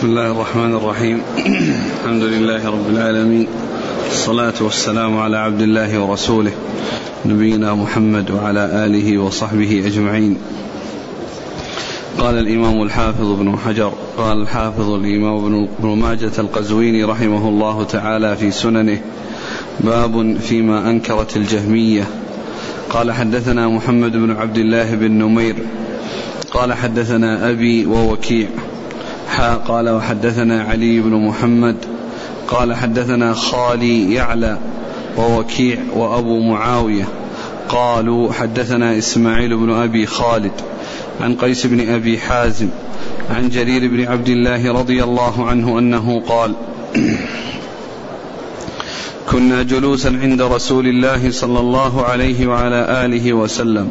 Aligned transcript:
بسم 0.00 0.08
الله 0.08 0.30
الرحمن 0.30 0.74
الرحيم. 0.74 1.22
الحمد 2.00 2.22
لله 2.22 2.66
رب 2.66 2.88
العالمين. 2.88 3.46
الصلاة 4.10 4.54
والسلام 4.60 5.18
على 5.18 5.36
عبد 5.36 5.60
الله 5.60 5.98
ورسوله. 5.98 6.52
نبينا 7.26 7.74
محمد 7.74 8.30
وعلى 8.30 8.86
آله 8.86 9.18
وصحبه 9.18 9.82
أجمعين. 9.86 10.36
قال 12.18 12.38
الإمام 12.38 12.82
الحافظ 12.82 13.30
ابن 13.30 13.56
حجر 13.58 13.92
قال 14.18 14.42
الحافظ 14.42 14.90
الإمام 14.90 15.68
ابن 15.80 15.88
ماجة 15.88 16.32
القزويني 16.38 17.04
رحمه 17.04 17.48
الله 17.48 17.84
تعالى 17.84 18.36
في 18.36 18.50
سننه 18.50 19.00
باب 19.80 20.36
فيما 20.40 20.90
أنكرت 20.90 21.36
الجهمية. 21.36 22.04
قال 22.90 23.12
حدثنا 23.12 23.68
محمد 23.68 24.12
بن 24.12 24.30
عبد 24.30 24.58
الله 24.58 24.94
بن 24.94 25.10
نمير 25.10 25.56
قال 26.50 26.72
حدثنا 26.72 27.50
أبي 27.50 27.86
ووكيع 27.86 28.48
حا 29.30 29.54
قال 29.54 29.88
وحدثنا 29.88 30.62
علي 30.62 31.00
بن 31.00 31.14
محمد 31.14 31.76
قال 32.48 32.74
حدثنا 32.74 33.34
خالي 33.34 34.14
يعلى 34.14 34.58
ووكيع 35.18 35.78
وأبو 35.94 36.40
معاوية 36.40 37.08
قالوا 37.68 38.32
حدثنا 38.32 38.98
إسماعيل 38.98 39.56
بن 39.56 39.72
أبي 39.72 40.06
خالد 40.06 40.52
عن 41.20 41.34
قيس 41.34 41.66
بن 41.66 41.88
أبي 41.88 42.18
حازم 42.18 42.68
عن 43.30 43.48
جرير 43.48 43.90
بن 43.90 44.04
عبد 44.06 44.28
الله 44.28 44.72
رضي 44.72 45.04
الله 45.04 45.46
عنه 45.46 45.78
أنه 45.78 46.22
قال 46.28 46.54
كنا 49.30 49.62
جلوسا 49.62 50.08
عند 50.22 50.42
رسول 50.42 50.86
الله 50.86 51.30
صلى 51.30 51.60
الله 51.60 52.04
عليه 52.04 52.46
وعلى 52.46 53.04
آله 53.04 53.32
وسلم 53.32 53.88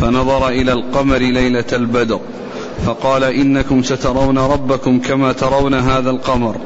فنظر 0.00 0.48
إلى 0.48 0.72
القمر 0.72 1.18
ليلة 1.18 1.64
البدر. 1.72 2.20
فقال 2.84 3.24
إنكم 3.24 3.82
سترون 3.82 4.38
ربكم 4.38 5.00
كما 5.00 5.32
ترون 5.32 5.74
هذا 5.74 6.10
القمر. 6.10 6.56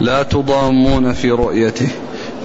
لا 0.00 0.22
تضامون 0.22 1.12
في 1.12 1.30
رؤيته. 1.30 1.88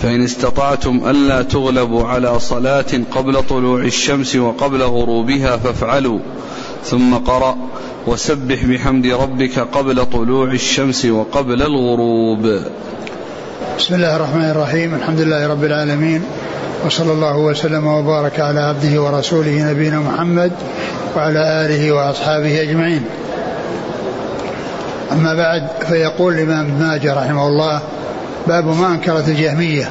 فإن 0.01 0.23
استطعتم 0.23 1.01
ألا 1.09 1.41
تغلبوا 1.41 2.07
على 2.07 2.39
صلاة 2.39 2.85
قبل 3.15 3.43
طلوع 3.43 3.81
الشمس 3.81 4.35
وقبل 4.35 4.83
غروبها 4.83 5.57
فافعلوا. 5.57 6.19
ثم 6.83 7.15
قرأ 7.15 7.55
وسبح 8.07 8.65
بحمد 8.65 9.07
ربك 9.07 9.59
قبل 9.59 10.05
طلوع 10.05 10.51
الشمس 10.51 11.05
وقبل 11.05 11.61
الغروب. 11.61 12.61
بسم 13.77 13.95
الله 13.95 14.15
الرحمن 14.15 14.49
الرحيم. 14.49 14.95
الحمد 14.95 15.19
لله 15.19 15.47
رب 15.47 15.63
العالمين. 15.63 16.21
وصلى 16.85 17.11
الله 17.11 17.37
وسلم 17.37 17.87
وبارك 17.87 18.39
على 18.39 18.59
عبده 18.59 19.01
ورسوله 19.01 19.71
نبينا 19.71 19.99
محمد 19.99 20.51
وعلى 21.15 21.39
آله 21.65 21.91
وأصحابه 21.91 22.61
أجمعين. 22.61 23.05
أما 25.11 25.33
بعد 25.33 25.67
فيقول 25.87 26.33
الإمام 26.33 26.65
ابن 26.65 26.85
ماجه 26.87 27.13
رحمه 27.13 27.47
الله 27.47 27.81
باب 28.47 28.67
ما 28.67 28.87
أنكرت 28.87 29.27
الجهمية. 29.27 29.89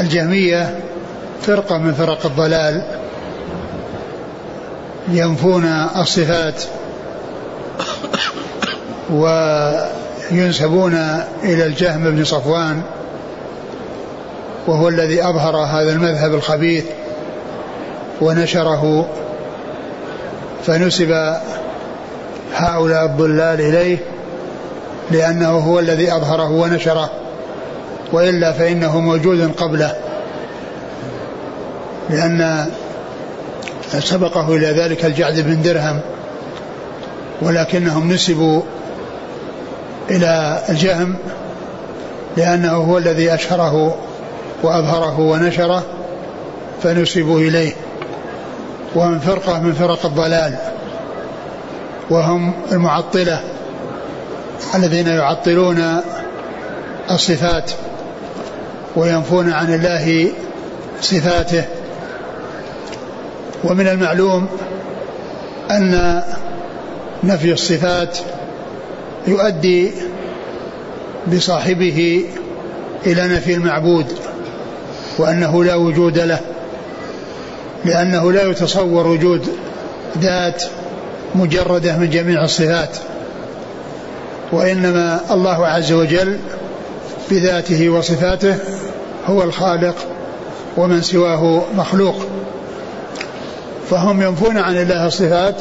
الجهمية 0.00 0.78
فرقة 1.42 1.78
من 1.78 1.92
فرق 1.92 2.26
الضلال 2.26 2.82
ينفون 5.08 5.64
الصفات 5.96 6.62
وينسبون 9.10 10.94
إلى 11.44 11.66
الجهم 11.66 12.10
بن 12.10 12.24
صفوان 12.24 12.82
وهو 14.68 14.88
الذي 14.88 15.24
أظهر 15.24 15.56
هذا 15.56 15.92
المذهب 15.92 16.34
الخبيث 16.34 16.84
ونشره 18.20 19.08
فنسب 20.66 21.36
هؤلاء 22.54 23.04
الضلال 23.04 23.60
إليه 23.60 23.98
لأنه 25.10 25.50
هو 25.50 25.78
الذي 25.78 26.12
أظهره 26.12 26.50
ونشره 26.50 27.10
وإلا 28.12 28.52
فإنه 28.52 29.00
موجود 29.00 29.52
قبله 29.56 29.94
لأن 32.10 32.66
سبقه 33.98 34.54
إلى 34.56 34.66
ذلك 34.66 35.04
الجعد 35.04 35.40
بن 35.40 35.62
درهم 35.62 36.00
ولكنهم 37.42 38.12
نسبوا 38.12 38.62
إلى 40.10 40.62
الجهم 40.68 41.16
لأنه 42.36 42.72
هو 42.72 42.98
الذي 42.98 43.34
أشهره 43.34 44.07
وأظهره 44.62 45.20
ونشره 45.20 45.82
فنسبوا 46.82 47.40
إليه 47.40 47.72
وهم 48.94 49.18
فرقة 49.18 49.60
من 49.60 49.72
فرق 49.72 50.06
الضلال 50.06 50.58
وهم 52.10 52.52
المعطلة 52.72 53.40
الذين 54.74 55.06
يعطلون 55.06 56.00
الصفات 57.10 57.70
وينفون 58.96 59.52
عن 59.52 59.74
الله 59.74 60.32
صفاته. 61.00 61.64
ومن 63.64 63.88
المعلوم 63.88 64.48
أن 65.70 66.22
نفي 67.24 67.52
الصفات 67.52 68.18
يؤدي 69.26 69.92
بصاحبه 71.32 72.24
إلى 73.06 73.28
نفي 73.28 73.54
المعبود. 73.54 74.06
وأنه 75.18 75.64
لا 75.64 75.74
وجود 75.74 76.18
له 76.18 76.40
لأنه 77.84 78.32
لا 78.32 78.42
يتصور 78.42 79.06
وجود 79.06 79.48
ذات 80.18 80.64
مجردة 81.34 81.96
من 81.96 82.10
جميع 82.10 82.44
الصفات 82.44 82.96
وإنما 84.52 85.20
الله 85.30 85.66
عز 85.66 85.92
وجل 85.92 86.36
بذاته 87.30 87.88
وصفاته 87.88 88.56
هو 89.26 89.42
الخالق 89.42 89.94
ومن 90.76 91.02
سواه 91.02 91.62
مخلوق. 91.76 92.16
فهم 93.90 94.22
ينفون 94.22 94.58
عن 94.58 94.76
الله 94.76 95.06
الصفات 95.06 95.54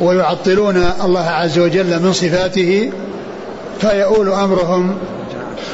ويعطلون 0.00 0.76
الله 1.04 1.26
عز 1.26 1.58
وجل 1.58 2.02
من 2.02 2.12
صفاته 2.12 2.92
فيؤول 3.80 4.28
أمرهم 4.28 4.98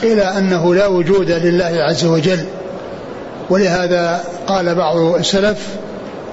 إلى 0.02 0.22
أنه 0.22 0.74
لا 0.74 0.86
وجود 0.86 1.30
لله 1.30 1.82
عز 1.82 2.04
وجل. 2.04 2.44
ولهذا 3.50 4.24
قال 4.46 4.74
بعض 4.74 4.96
السلف 4.96 5.66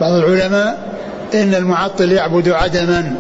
بعض 0.02 0.12
العلماء 0.12 0.96
إن 1.34 1.56
المعطل 1.56 2.12
يعبد 2.12 2.50
عدما. 2.50 3.16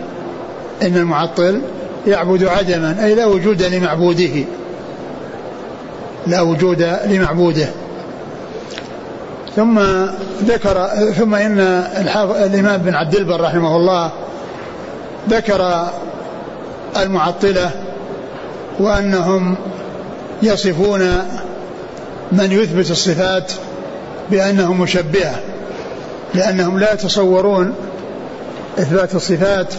إن 0.81 0.97
المعطل 0.97 1.61
يعبد 2.07 2.43
عدما 2.43 3.05
أي 3.05 3.15
لا 3.15 3.25
وجود 3.25 3.63
لمعبوده. 3.63 4.43
لا 6.27 6.41
وجود 6.41 6.81
لمعبوده. 7.05 7.67
ثم 9.55 9.79
ذكر 10.43 10.87
ثم 11.17 11.35
إن 11.35 11.59
الإمام 12.43 12.77
بن 12.77 12.95
عبد 12.95 13.15
البر 13.15 13.41
رحمه 13.41 13.75
الله 13.75 14.11
ذكر 15.29 15.87
المعطلة 16.97 17.71
وأنهم 18.79 19.55
يصفون 20.43 21.01
من 22.31 22.51
يثبت 22.51 22.91
الصفات 22.91 23.51
بأنه 24.31 24.73
مشبهة 24.73 25.39
لأنهم 26.33 26.79
لا 26.79 26.93
يتصورون 26.93 27.75
إثبات 28.79 29.15
الصفات 29.15 29.73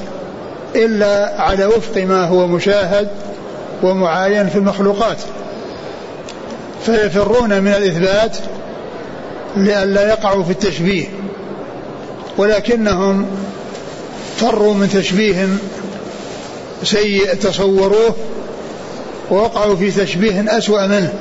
إلا 0.74 1.42
على 1.42 1.66
وفق 1.66 2.02
ما 2.02 2.24
هو 2.24 2.46
مشاهد 2.46 3.08
ومعاين 3.82 4.48
في 4.48 4.56
المخلوقات. 4.56 5.18
فيفرون 6.86 7.62
من 7.62 7.68
الإثبات 7.68 8.36
لئلا 9.56 10.08
يقعوا 10.08 10.42
في 10.42 10.50
التشبيه 10.50 11.06
ولكنهم 12.38 13.26
فروا 14.36 14.74
من 14.74 14.88
تشبيه 14.88 15.48
سيء 16.84 17.34
تصوروه 17.34 18.14
ووقعوا 19.30 19.76
في 19.76 19.90
تشبيه 19.90 20.58
أسوأ 20.58 20.86
منه 20.86 21.12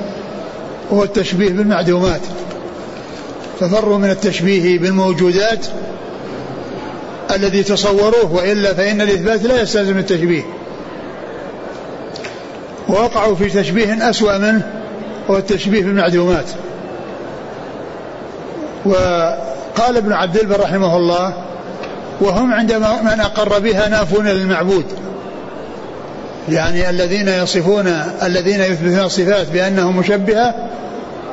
وهو 0.92 1.04
التشبيه 1.04 1.50
بالمعدومات. 1.50 2.22
ففروا 3.60 3.98
من 3.98 4.10
التشبيه 4.10 4.80
بالموجودات 4.80 5.68
الذي 7.36 7.64
تصوروه 7.64 8.34
وإلا 8.34 8.74
فإن 8.74 9.02
الإثبات 9.02 9.44
لا 9.44 9.62
يستلزم 9.62 9.98
التشبيه. 9.98 10.44
ووقعوا 12.90 13.36
في 13.36 13.50
تشبيه 13.50 14.10
أسوأ 14.10 14.38
منه 14.38 14.72
هو 15.30 15.38
التشبيه 15.38 15.84
بالمعدومات. 15.84 16.46
وقال 18.86 19.98
ابن 19.98 20.14
عبد 20.14 20.38
البر 20.38 20.60
رحمه 20.60 20.98
الله 20.98 21.34
وهم 22.22 22.54
عندما 22.54 23.02
من 23.02 23.20
أقر 23.20 23.60
بها 23.60 23.90
نافون 23.90 24.28
للمعبود. 24.28 24.86
يعني 26.50 26.90
الذين 26.90 27.28
يصفون 27.28 27.88
الذين 28.24 28.62
يثبتون 28.62 29.00
الصفات 29.00 29.48
بأنه 29.50 29.92
مشبهة 29.92 30.56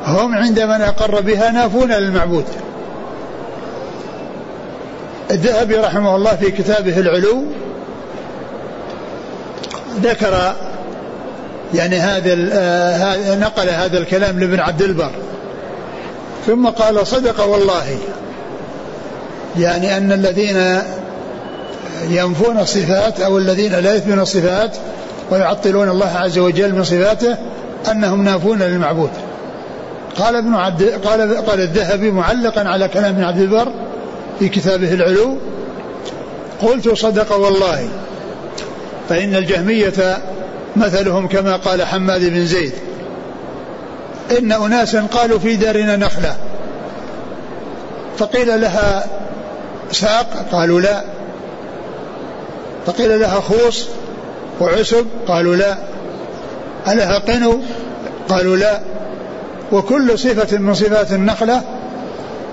هم 0.06 0.34
عند 0.34 0.60
من 0.60 0.80
أقر 0.80 1.20
بها 1.20 1.50
نافون 1.50 1.92
للمعبود 1.92 2.44
الذهبي 5.30 5.76
رحمه 5.76 6.16
الله 6.16 6.36
في 6.36 6.50
كتابه 6.50 7.00
العلو 7.00 7.44
ذكر 10.02 10.54
يعني 11.74 11.96
هذا 11.96 12.36
آه، 12.52 13.36
نقل 13.36 13.68
هذا 13.68 13.98
الكلام 13.98 14.40
لابن 14.40 14.60
عبد 14.60 14.82
البر. 14.82 15.10
ثم 16.46 16.66
قال 16.68 17.06
صدق 17.06 17.44
والله. 17.44 17.98
يعني 19.58 19.96
أن 19.96 20.12
الذين 20.12 20.78
ينفون 22.08 22.58
الصفات 22.58 23.20
أو 23.20 23.38
الذين 23.38 23.72
لا 23.74 23.94
يثبتون 23.94 24.20
الصفات 24.20 24.76
ويعطلون 25.30 25.88
الله 25.88 26.16
عز 26.16 26.38
وجل 26.38 26.74
من 26.74 26.84
صفاته 26.84 27.36
أنهم 27.90 28.24
نافون 28.24 28.58
للمعبود. 28.62 29.10
قال 30.18 30.36
ابن 30.36 30.54
عبد 30.54 30.82
قال 30.82 31.46
قال 31.46 31.60
الذهبي 31.60 32.10
معلقا 32.10 32.68
على 32.68 32.88
كلام 32.88 33.14
ابن 33.14 33.24
عبد 33.24 33.40
البر 33.40 33.72
في 34.38 34.48
كتابه 34.48 34.94
العلو. 34.94 35.38
قلت 36.62 36.88
صدق 36.88 37.36
والله. 37.36 37.88
فإن 39.08 39.36
الجهمية 39.36 40.18
مثلهم 40.76 41.28
كما 41.28 41.56
قال 41.56 41.82
حماد 41.82 42.20
بن 42.24 42.46
زيد. 42.46 42.72
إن 44.38 44.52
أناسا 44.52 45.06
قالوا 45.12 45.38
في 45.38 45.56
دارنا 45.56 45.96
نخلة. 45.96 46.36
فقيل 48.18 48.60
لها 48.60 49.06
ساق؟ 49.92 50.46
قالوا 50.52 50.80
لا. 50.80 51.02
فقيل 52.86 53.20
لها 53.20 53.40
خوص 53.40 53.88
وعسب؟ 54.60 55.06
قالوا 55.28 55.56
لا. 55.56 55.78
ألها 56.88 57.18
قنو؟ 57.18 57.60
قالوا 58.28 58.56
لا. 58.56 58.80
وكل 59.72 60.18
صفة 60.18 60.58
من 60.58 60.74
صفات 60.74 61.12
النخلة 61.12 61.62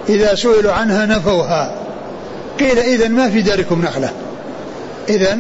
إذا 0.09 0.35
سئلوا 0.35 0.71
عنها 0.71 1.05
نفوها. 1.05 1.71
قيل 2.59 2.79
إذا 2.79 3.07
ما 3.07 3.29
في 3.29 3.41
داركم 3.41 3.81
نخلة. 3.81 4.09
إذا 5.09 5.37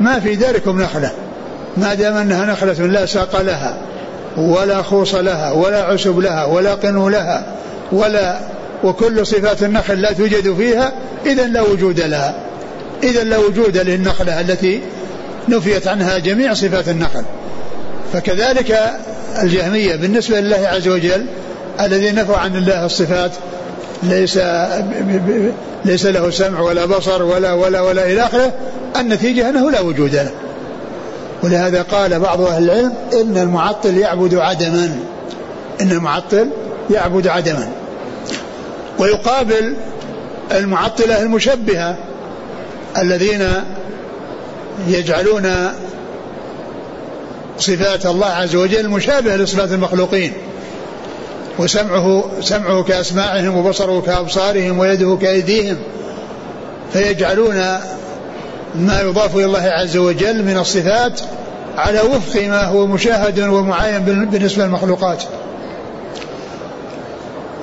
ما 0.00 0.20
في 0.20 0.34
داركم 0.34 0.82
نخلة. 0.82 1.10
ما 1.76 1.94
دام 1.94 2.16
أنها 2.16 2.44
نخلة 2.44 2.86
لا 2.86 3.06
ساق 3.06 3.40
لها 3.40 3.76
ولا 4.36 4.82
خوص 4.82 5.14
لها 5.14 5.52
ولا 5.52 5.82
عشب 5.82 6.18
لها 6.18 6.44
ولا 6.44 6.74
قنو 6.74 7.08
لها 7.08 7.44
ولا 7.92 8.40
وكل 8.84 9.26
صفات 9.26 9.62
النخل 9.62 10.00
لا 10.00 10.12
توجد 10.12 10.54
فيها 10.56 10.92
إذا 11.26 11.46
لا 11.46 11.60
وجود 11.62 12.00
لها. 12.00 12.34
إذا 13.02 13.24
لا 13.24 13.38
وجود 13.38 13.76
للنخلة 13.76 14.40
التي 14.40 14.80
نفيت 15.48 15.88
عنها 15.88 16.18
جميع 16.18 16.54
صفات 16.54 16.88
النخل. 16.88 17.24
فكذلك 18.12 18.94
الجهمية 19.42 19.96
بالنسبة 19.96 20.40
لله 20.40 20.68
عز 20.68 20.88
وجل 20.88 21.26
الذي 21.80 22.10
نفى 22.10 22.34
عن 22.34 22.56
الله 22.56 22.86
الصفات 22.86 23.30
ليس 24.02 24.38
ليس 25.84 26.06
له 26.06 26.30
سمع 26.30 26.60
ولا 26.60 26.84
بصر 26.84 27.22
ولا 27.22 27.52
ولا 27.52 27.80
ولا 27.80 28.06
إلى 28.06 28.22
آخره 28.22 28.52
النتيجة 28.96 29.48
أنه 29.48 29.70
لا 29.70 29.80
وجود 29.80 30.14
له. 30.14 30.30
ولهذا 31.42 31.82
قال 31.82 32.20
بعض 32.20 32.40
أهل 32.40 32.64
العلم 32.64 32.94
إن 33.12 33.38
المعطل 33.38 33.98
يعبد 33.98 34.34
عدما. 34.34 34.96
إن 35.80 35.92
المعطل 35.92 36.48
يعبد 36.90 37.28
عدما. 37.28 37.68
ويقابل 38.98 39.74
المعطلة 40.52 41.22
المشبهة 41.22 41.96
الذين 42.98 43.48
يجعلون 44.88 45.52
صفات 47.58 48.06
الله 48.06 48.26
عز 48.26 48.54
وجل 48.54 48.88
مشابهة 48.88 49.36
لصفات 49.36 49.72
المخلوقين. 49.72 50.32
وسمعه 51.58 52.24
سمعه 52.40 52.82
كأسماعهم 52.82 53.56
وبصره 53.56 54.00
كأبصارهم 54.00 54.78
ويده 54.78 55.18
كأيديهم 55.22 55.76
فيجعلون 56.92 57.54
ما 58.74 59.00
يضاف 59.00 59.36
إلى 59.36 59.44
الله 59.44 59.62
عز 59.62 59.96
وجل 59.96 60.44
من 60.44 60.58
الصفات 60.58 61.20
على 61.76 62.00
وفق 62.00 62.40
ما 62.40 62.64
هو 62.64 62.86
مشاهد 62.86 63.40
ومعاين 63.40 63.98
بالنسبة 64.04 64.64
للمخلوقات. 64.64 65.22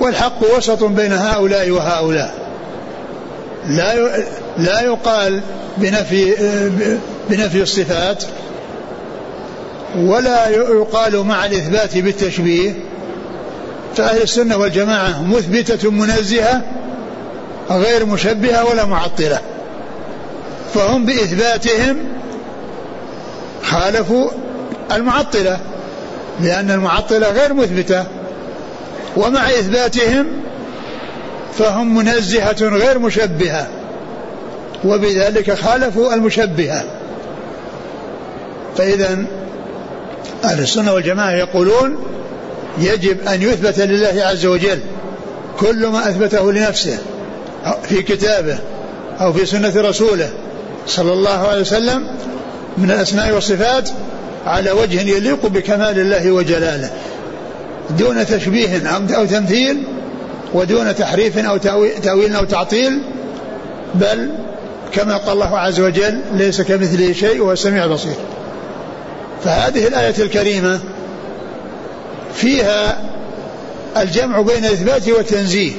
والحق 0.00 0.56
وسط 0.56 0.84
بين 0.84 1.12
هؤلاء 1.12 1.70
وهؤلاء. 1.70 2.34
لا 3.66 3.94
لا 4.58 4.80
يقال 4.80 5.40
بنفي 5.76 6.34
بنفي 7.30 7.62
الصفات 7.62 8.24
ولا 9.96 10.48
يقال 10.48 11.16
مع 11.16 11.44
الإثبات 11.46 11.98
بالتشبيه 11.98 12.74
فأهل 13.96 14.22
السنة 14.22 14.56
والجماعة 14.56 15.22
مثبتة 15.22 15.90
منزهة 15.90 16.62
غير 17.70 18.06
مشبهة 18.06 18.70
ولا 18.70 18.84
معطلة. 18.84 19.40
فهم 20.74 21.06
بإثباتهم 21.06 21.96
خالفوا 23.62 24.30
المعطلة 24.92 25.58
لأن 26.40 26.70
المعطلة 26.70 27.30
غير 27.30 27.54
مثبتة. 27.54 28.04
ومع 29.16 29.50
إثباتهم 29.50 30.26
فهم 31.58 31.94
منزهة 31.96 32.56
غير 32.60 32.98
مشبهة 32.98 33.66
وبذلك 34.84 35.54
خالفوا 35.54 36.14
المشبهة. 36.14 36.84
فإذا 38.76 39.24
أهل 40.44 40.60
السنة 40.60 40.92
والجماعة 40.92 41.30
يقولون 41.30 41.96
يجب 42.78 43.28
أن 43.28 43.42
يثبت 43.42 43.80
لله 43.80 44.22
عز 44.24 44.46
وجل 44.46 44.78
كل 45.58 45.86
ما 45.86 46.08
أثبته 46.08 46.52
لنفسه 46.52 46.98
في 47.82 48.02
كتابه 48.02 48.58
أو 49.20 49.32
في 49.32 49.46
سنة 49.46 49.72
رسوله 49.76 50.30
صلى 50.86 51.12
الله 51.12 51.48
عليه 51.48 51.60
وسلم 51.60 52.06
من 52.78 52.90
الأسماء 52.90 53.34
والصفات 53.34 53.88
على 54.46 54.70
وجه 54.70 55.00
يليق 55.00 55.46
بكمال 55.46 55.98
الله 55.98 56.30
وجلاله. 56.32 56.90
دون 57.98 58.26
تشبيه 58.26 58.88
أو 58.88 59.24
تمثيل 59.24 59.82
ودون 60.54 60.94
تحريف 60.94 61.38
أو 61.38 61.56
تأويل 62.02 62.36
أو 62.36 62.44
تعطيل 62.44 63.02
بل 63.94 64.30
كما 64.92 65.16
قال 65.16 65.32
الله 65.32 65.58
عز 65.58 65.80
وجل 65.80 66.20
ليس 66.32 66.60
كمثله 66.60 67.12
شيء 67.12 67.40
وهو 67.40 67.52
السميع 67.52 67.84
البصير 67.84 68.14
فهذه 69.44 69.86
الآية 69.86 70.14
الكريمة 70.18 70.80
فيها 72.34 73.00
الجمع 73.96 74.40
بين 74.40 74.64
الإثبات 74.64 75.08
والتنزيه 75.08 75.72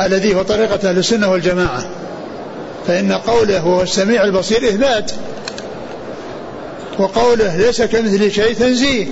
الذي 0.00 0.34
هو 0.34 0.42
طريقة 0.42 0.88
أهل 0.88 0.98
السنة 0.98 1.30
والجماعة. 1.30 1.84
فإن 2.86 3.12
قوله 3.12 3.58
هو 3.58 3.82
السميع 3.82 4.24
البصير 4.24 4.68
إثبات 4.68 5.12
وقوله 6.98 7.56
ليس 7.56 7.82
كمثل 7.82 8.30
شيء 8.30 8.54
تنزيه. 8.54 9.06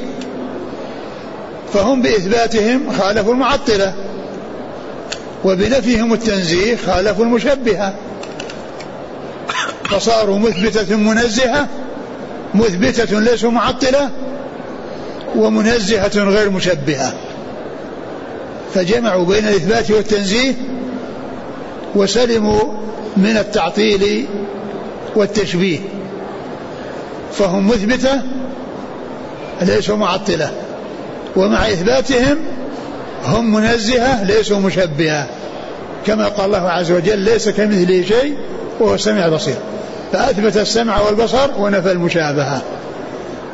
فهم 1.74 2.02
بإثباتهم 2.02 2.92
خالفوا 2.98 3.32
المعطلة 3.32 3.94
وبنفيهم 5.44 6.12
التنزيه 6.12 6.76
خالفوا 6.76 7.24
المشبهة. 7.24 7.94
فصاروا 9.90 10.38
مثبتة 10.38 10.96
منزهة 10.96 11.68
مثبتة 12.54 13.20
ليسوا 13.20 13.50
معطلة 13.50 14.10
ومنزهة 15.36 16.24
غير 16.24 16.50
مشبهة. 16.50 17.12
فجمعوا 18.74 19.24
بين 19.24 19.48
الإثبات 19.48 19.90
والتنزيه 19.90 20.54
وسلموا 21.94 22.60
من 23.16 23.36
التعطيل 23.36 24.26
والتشبيه. 25.16 25.78
فهم 27.32 27.68
مثبتة 27.68 28.22
ليسوا 29.62 29.96
معطلة 29.96 30.50
ومع 31.36 31.68
إثباتهم 31.68 32.38
هم 33.24 33.52
منزهة 33.52 34.24
ليسوا 34.24 34.58
مشبهة. 34.58 35.26
كما 36.06 36.28
قال 36.28 36.46
الله 36.46 36.70
عز 36.70 36.92
وجل 36.92 37.18
ليس 37.18 37.48
كمثله 37.48 38.04
شيء 38.04 38.36
وهو 38.80 38.94
السميع 38.94 39.26
البصير. 39.26 39.56
فأثبت 40.12 40.56
السمع 40.56 41.00
والبصر 41.00 41.50
ونفى 41.58 41.92
المشابهة. 41.92 42.62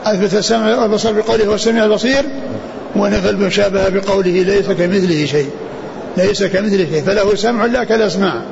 أثبت 0.04 0.34
السمع 0.34 0.76
والبصر 0.76 1.12
بقوله 1.12 1.46
هو 1.46 1.54
السميع 1.54 1.84
البصير 1.84 2.24
ونفى 2.96 3.30
المشابهة 3.30 3.88
بقوله 3.88 4.30
ليس 4.30 4.66
كمثله 4.66 5.26
شيء. 5.26 5.50
ليس 6.16 6.44
كمثله 6.44 6.86
شيء. 6.92 7.02
فله 7.02 7.34
سمع 7.34 7.64
لا 7.64 7.84
كالأسماع 7.84 8.42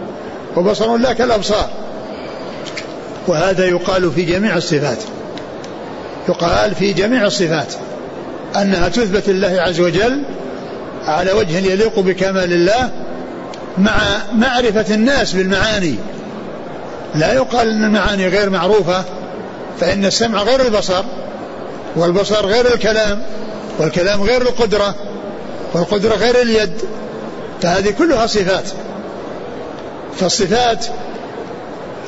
وبصر 0.57 0.97
لا 0.97 1.13
كالأبصار. 1.13 1.71
وهذا 3.27 3.65
يقال 3.65 4.13
في 4.13 4.23
جميع 4.23 4.57
الصفات. 4.57 4.99
يقال 6.29 6.75
في 6.75 6.93
جميع 6.93 7.27
الصفات 7.27 7.75
أنها 8.57 8.89
تثبت 8.89 9.29
لله 9.29 9.57
عز 9.61 9.81
وجل 9.81 10.23
على 11.05 11.33
وجه 11.33 11.59
يليق 11.59 11.99
بكمال 12.01 12.53
الله 12.53 12.91
مع 13.79 13.97
معرفة 14.33 14.95
الناس 14.95 15.33
بالمعاني. 15.33 15.95
لا 17.17 17.33
يقال 17.33 17.69
أن 17.69 17.85
المعاني 17.85 18.29
غير 18.29 18.51
معروفة 18.51 19.05
فإن 19.81 20.05
السمع 20.05 20.43
غير 20.43 20.61
البصر 20.61 21.05
والبصر 21.97 22.47
غير 22.47 22.75
الكلام 22.75 23.23
والكلام 23.79 24.23
غير 24.23 24.43
القدرة 24.43 24.95
والقدرة 25.75 26.15
غير 26.15 26.43
اليد 26.43 26.73
فهذه 27.63 27.91
كلها 27.91 28.27
صفات. 28.27 28.65
فالصفات 30.17 30.87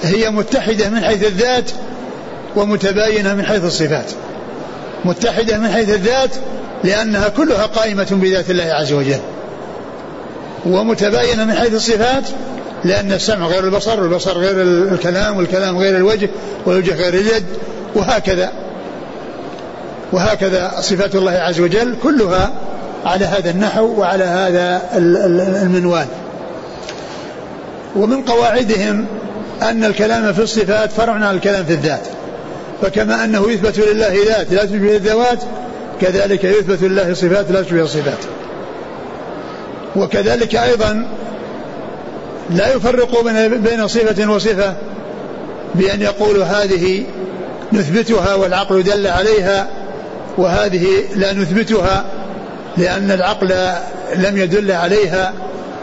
هي 0.02 0.30
متحدة 0.30 0.88
من 0.88 1.04
حيث 1.04 1.26
الذات 1.26 1.70
ومتباينة 2.56 3.34
من 3.34 3.44
حيث 3.44 3.64
الصفات. 3.64 4.10
متحدة 5.04 5.58
من 5.58 5.68
حيث 5.68 5.88
الذات 5.88 6.30
لأنها 6.84 7.28
كلها 7.28 7.66
قائمة 7.66 8.06
بذات 8.10 8.50
الله 8.50 8.64
عز 8.64 8.92
وجل. 8.92 9.20
ومتباينة 10.66 11.44
من 11.44 11.54
حيث 11.54 11.74
الصفات 11.74 12.24
لأن 12.84 13.12
السمع 13.12 13.46
غير 13.46 13.64
البصر 13.64 14.00
والبصر 14.00 14.38
غير 14.38 14.62
الكلام 14.62 15.36
والكلام 15.36 15.78
غير 15.78 15.96
الوجه 15.96 16.30
والوجه 16.66 16.94
غير 16.94 17.14
اليد 17.14 17.44
وهكذا. 17.94 18.52
وهكذا 20.12 20.72
صفات 20.80 21.14
الله 21.14 21.32
عز 21.32 21.60
وجل 21.60 21.94
كلها 22.02 22.52
على 23.04 23.24
هذا 23.24 23.50
النحو 23.50 24.00
وعلى 24.00 24.24
هذا 24.24 24.82
المنوال. 25.62 26.06
ومن 27.96 28.22
قواعدهم 28.22 29.06
أن 29.62 29.84
الكلام 29.84 30.32
في 30.32 30.42
الصفات 30.42 30.92
فرع 30.92 31.12
عن 31.12 31.34
الكلام 31.34 31.64
في 31.64 31.72
الذات. 31.72 32.06
فكما 32.82 33.24
أنه 33.24 33.50
يثبت 33.50 33.78
لله 33.78 34.16
ذات 34.28 34.52
لا 34.52 34.64
تشبه 34.64 34.96
الذوات 34.96 35.38
كذلك 36.00 36.44
يثبت 36.44 36.82
لله 36.82 37.14
صفات 37.14 37.50
لا 37.50 37.62
تشبه 37.62 37.82
الصفات. 37.82 38.18
وكذلك 39.96 40.56
أيضا 40.56 41.08
لا 42.50 42.74
يفرق 42.74 43.20
بين 43.54 43.88
صفة 43.88 44.30
وصفة 44.30 44.74
بأن 45.74 46.02
يقولوا 46.02 46.44
هذه 46.44 47.04
نثبتها 47.72 48.34
والعقل 48.34 48.82
دل 48.82 49.06
عليها 49.06 49.68
وهذه 50.38 50.86
لا 51.16 51.32
نثبتها 51.32 52.04
لأن 52.76 53.10
العقل 53.10 53.48
لم 54.16 54.36
يدل 54.36 54.72
عليها 54.72 55.32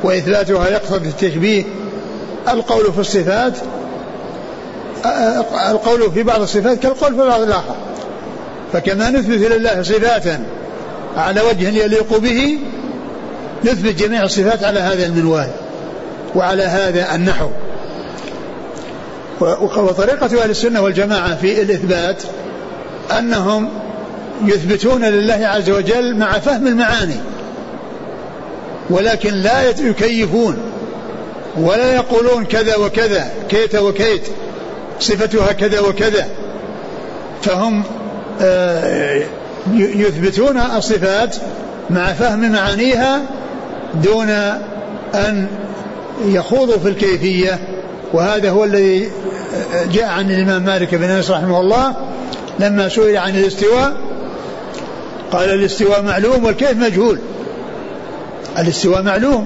وإثباتها 0.03 0.67
يقصد 0.67 1.05
التشبيه 1.05 1.63
القول 2.50 2.93
في 2.93 3.00
الصفات 3.00 3.53
القول 5.72 6.12
في 6.12 6.24
بعض 6.24 6.41
الصفات 6.41 6.79
كالقول 6.79 7.12
في 7.12 7.27
بعض 7.27 7.41
الآخر. 7.41 7.75
فكما 8.74 9.10
نثبت 9.10 9.51
لله 9.51 9.81
صفاتا 9.84 10.45
على 11.17 11.41
وجه 11.41 11.69
يليق 11.69 12.17
به 12.17 12.60
نثبت 13.63 13.95
جميع 13.95 14.24
الصفات 14.24 14.63
على 14.63 14.79
هذا 14.79 15.05
المنوال. 15.05 15.50
وعلى 16.36 16.63
هذا 16.63 17.15
النحو. 17.15 17.50
وطريقة 19.77 20.44
أهل 20.44 20.50
السنة 20.50 20.82
والجماعة 20.82 21.36
في 21.36 21.62
الإثبات 21.62 22.24
أنهم 23.20 23.70
يثبتون 24.46 25.06
لله 25.06 25.48
عز 25.48 25.70
وجل 25.70 26.18
مع 26.18 26.32
فهم 26.32 26.68
المعاني 26.68 27.15
ولكن 28.89 29.34
لا 29.34 29.70
يكيفون 29.70 30.58
ولا 31.58 31.96
يقولون 31.96 32.46
كذا 32.46 32.75
وكذا 32.75 33.27
كيت 33.50 33.75
وكيت 33.75 34.22
صفتها 35.00 35.51
كذا 35.51 35.80
وكذا. 35.80 36.27
فهم 37.42 37.84
آه، 38.42 39.22
يثبتون 39.74 40.58
الصفات 40.58 41.36
مع 41.89 42.13
فهم 42.13 42.51
معانيها 42.51 43.22
دون 44.04 44.30
أن 45.15 45.48
يخوضوا 46.22 46.77
في 46.77 46.89
الكيفية 46.89 47.60
وهذا 48.13 48.50
هو 48.50 48.63
الذي 48.63 49.10
جاء 49.91 50.05
عن 50.05 50.31
الإمام 50.31 50.65
مالك 50.65 50.95
بن 50.95 51.10
أنس 51.10 51.31
رحمه 51.31 51.60
الله 51.60 51.95
لما 52.60 52.89
سئل 52.89 53.17
عن 53.17 53.36
الاستواء. 53.36 53.98
قال 55.31 55.50
الاستواء 55.50 56.01
معلوم 56.01 56.45
والكيف 56.45 56.77
مجهول. 56.77 57.19
الاستواء 58.60 59.01
معلوم 59.01 59.45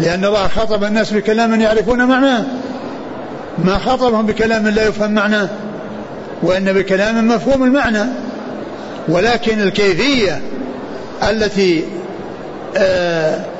لأن 0.00 0.24
الله 0.24 0.48
خاطب 0.48 0.84
الناس 0.84 1.12
بكلام 1.12 1.60
يعرفون 1.60 2.04
معناه. 2.04 2.44
ما 3.64 3.78
خاطبهم 3.78 4.26
بكلام 4.26 4.68
لا 4.68 4.88
يفهم 4.88 5.12
معناه 5.14 5.48
وإن 6.42 6.72
بكلام 6.72 7.28
مفهوم 7.28 7.64
المعنى. 7.64 8.04
ولكن 9.08 9.60
الكيفية 9.62 10.40
التي 11.30 11.84
آآ 12.76 13.57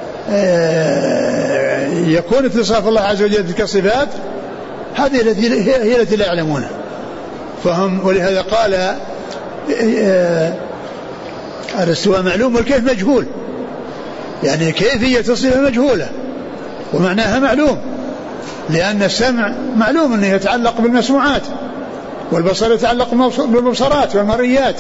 يكون 2.06 2.44
اتصاف 2.44 2.88
الله 2.88 3.00
عز 3.00 3.23
وجل 3.23 3.42
بتلك 3.42 3.61
الصفات 3.61 4.08
هذه 4.94 5.20
التي 5.20 5.64
هي 5.70 6.00
التي 6.00 6.16
لا 6.16 6.26
يعلمونها 6.26 6.70
فهم 7.64 8.06
ولهذا 8.06 8.40
قال 8.40 8.97
الاستواء 11.82 12.23
معلوم 12.23 12.56
والكيف 12.56 12.90
مجهول. 12.90 13.26
يعني 14.44 14.73
كيفية 14.73 15.32
الصفة 15.32 15.61
مجهولة 15.61 16.08
ومعناها 16.92 17.38
معلوم 17.38 17.78
لأن 18.70 19.02
السمع 19.02 19.52
معلوم 19.76 20.12
أنه 20.12 20.26
يتعلق 20.26 20.80
بالمسموعات 20.80 21.42
والبصر 22.32 22.75
يتعلق 22.75 23.14
بالمبصرات 23.44 24.16
والمرئيات 24.16 24.76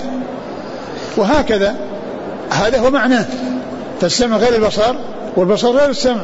وهكذا 1.16 1.74
هذا 2.50 2.78
هو 2.78 2.90
معناه. 2.90 3.26
فالسمع 4.00 4.36
غير 4.36 4.54
البصر 4.54 4.94
والبصر 5.38 5.70
غير 5.70 5.90
السمع. 5.90 6.22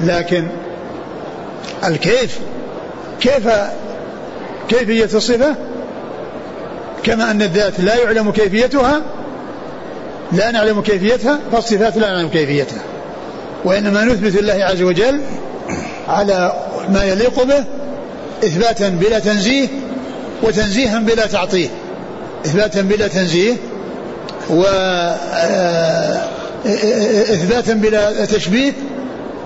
لكن 0.00 0.46
الكيف 1.84 2.38
كيف 3.20 3.48
كيفية 4.68 5.04
الصفة؟ 5.16 5.54
كما 7.02 7.30
أن 7.30 7.42
الذات 7.42 7.80
لا 7.80 7.96
يعلم 7.96 8.30
كيفيتها 8.32 9.02
لا 10.32 10.50
نعلم 10.50 10.82
كيفيتها 10.82 11.38
فالصفات 11.52 11.96
لا 11.96 12.10
نعلم 12.10 12.28
كيفيتها. 12.28 12.82
وإنما 13.64 14.04
نثبت 14.04 14.38
الله 14.38 14.64
عز 14.64 14.82
وجل 14.82 15.20
على 16.08 16.52
ما 16.88 17.04
يليق 17.04 17.42
به 17.42 17.64
إثباتا 18.44 18.88
بلا 18.88 19.18
تنزيه 19.18 19.68
وتنزيها 20.42 20.98
بلا 20.98 21.26
تعطيل 21.26 21.70
إثباتا 22.46 22.80
بلا 22.82 23.08
تنزيه 23.08 23.54
و 24.50 24.64
آه، 24.64 26.37
إثباتا 26.68 27.72
بلا 27.74 28.24
تشبيه 28.24 28.72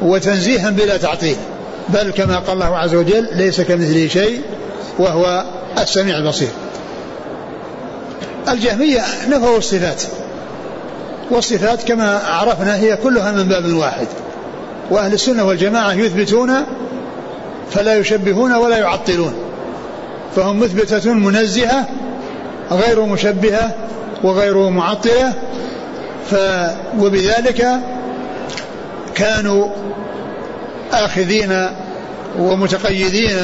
وتنزيها 0.02 0.70
بلا 0.70 0.96
تعطيل. 0.96 1.36
بل 1.88 2.10
كما 2.10 2.38
قال 2.38 2.52
الله 2.52 2.76
عز 2.76 2.94
وجل 2.94 3.28
ليس 3.32 3.60
كمثله 3.60 4.08
شيء 4.08 4.40
وهو 4.98 5.44
السميع 5.78 6.18
البصير. 6.18 6.48
الجهمية 8.48 9.02
نفوا 9.28 9.58
الصفات 9.58 10.02
والصفات 11.30 11.82
كما 11.82 12.18
عرفنا 12.18 12.76
هي 12.76 12.96
كلها 12.96 13.32
من 13.32 13.48
باب 13.48 13.72
واحد. 13.72 14.06
وأهل 14.90 15.12
السنة 15.12 15.44
والجماعة 15.44 15.92
يثبتون 15.92 16.52
فلا 17.70 17.94
يشبهون 17.94 18.52
ولا 18.52 18.78
يعطلون. 18.78 19.34
فهم 20.36 20.60
مثبتة 20.60 21.12
منزهة 21.12 21.88
غير 22.70 23.02
مشبهة 23.02 23.74
وغير 24.24 24.68
معطلة 24.68 25.32
وبذلك 26.98 27.66
كانوا 29.14 29.68
آخذين 30.92 31.66
ومتقيدين 32.38 33.36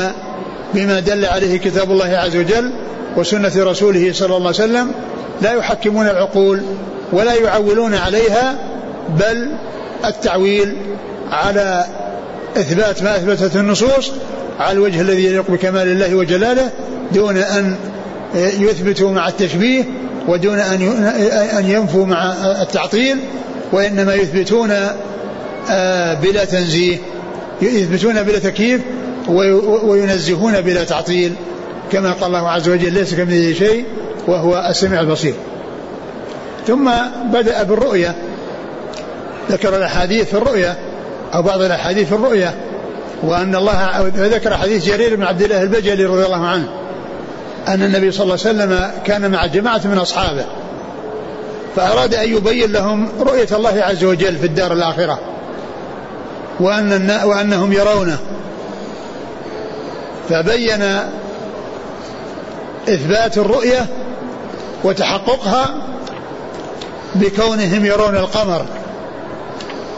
بما 0.74 1.00
دل 1.00 1.24
عليه 1.24 1.58
كتاب 1.58 1.90
الله 1.90 2.16
عز 2.16 2.36
وجل 2.36 2.72
وسنة 3.16 3.52
رسوله 3.56 4.12
صلى 4.12 4.26
الله 4.36 4.46
عليه 4.46 4.48
وسلم 4.48 4.92
لا 5.42 5.52
يحكمون 5.52 6.06
العقول 6.06 6.62
ولا 7.12 7.34
يعولون 7.34 7.94
عليها 7.94 8.54
بل 9.18 9.50
التعويل 10.04 10.76
على 11.32 11.84
إثبات 12.56 13.02
ما 13.02 13.16
أثبتته 13.16 13.60
النصوص 13.60 14.12
على 14.60 14.72
الوجه 14.72 15.00
الذي 15.00 15.24
يليق 15.24 15.50
بكمال 15.50 15.88
الله 15.88 16.14
وجلاله 16.14 16.70
دون 17.12 17.36
أن 17.36 17.76
يثبتوا 18.34 19.10
مع 19.12 19.28
التشبيه 19.28 19.84
ودون 20.28 20.58
أن 20.58 21.70
ينفوا 21.70 22.06
مع 22.06 22.32
التعطيل 22.62 23.16
وإنما 23.72 24.14
يثبتون 24.14 24.70
آه، 25.70 26.14
بلا 26.14 26.44
تنزيه 26.44 26.96
يثبتون 27.62 28.22
بلا 28.22 28.38
تكييف 28.38 28.80
وينزهون 29.84 30.60
بلا 30.60 30.84
تعطيل 30.84 31.34
كما 31.92 32.12
قال 32.12 32.24
الله 32.24 32.50
عز 32.50 32.68
وجل 32.68 32.92
ليس 32.92 33.14
كمثله 33.14 33.52
شيء 33.52 33.84
وهو 34.26 34.66
السميع 34.70 35.00
البصير. 35.00 35.34
ثم 36.66 36.90
بدأ 37.32 37.62
بالرؤية. 37.62 38.14
ذكر 39.50 39.76
الأحاديث 39.76 40.28
في 40.28 40.34
الرؤية 40.34 40.78
أو 41.34 41.42
بعض 41.42 41.62
الأحاديث 41.62 42.08
في 42.08 42.14
الرؤية 42.14 42.54
وأن 43.22 43.54
الله 43.54 44.10
ذكر 44.16 44.56
حديث 44.56 44.86
جرير 44.86 45.16
بن 45.16 45.22
عبد 45.22 45.42
الله 45.42 45.62
البجلي 45.62 46.04
رضي 46.04 46.24
الله 46.24 46.46
عنه. 46.46 46.68
أن 47.68 47.82
النبي 47.82 48.12
صلى 48.12 48.22
الله 48.22 48.38
عليه 48.46 48.58
وسلم 48.58 48.90
كان 49.04 49.30
مع 49.30 49.46
جماعة 49.46 49.80
من 49.84 49.98
أصحابه 49.98 50.44
فأراد 51.76 52.14
أن 52.14 52.32
يبين 52.32 52.72
لهم 52.72 53.08
رؤية 53.20 53.48
الله 53.52 53.82
عز 53.82 54.04
وجل 54.04 54.36
في 54.36 54.46
الدار 54.46 54.72
الآخرة 54.72 55.18
وأن 56.60 57.20
وأنهم 57.24 57.72
يرونه. 57.72 58.18
فبين 60.28 60.82
إثبات 62.88 63.38
الرؤية 63.38 63.86
وتحققها 64.84 65.74
بكونهم 67.14 67.84
يرون 67.84 68.16
القمر 68.16 68.66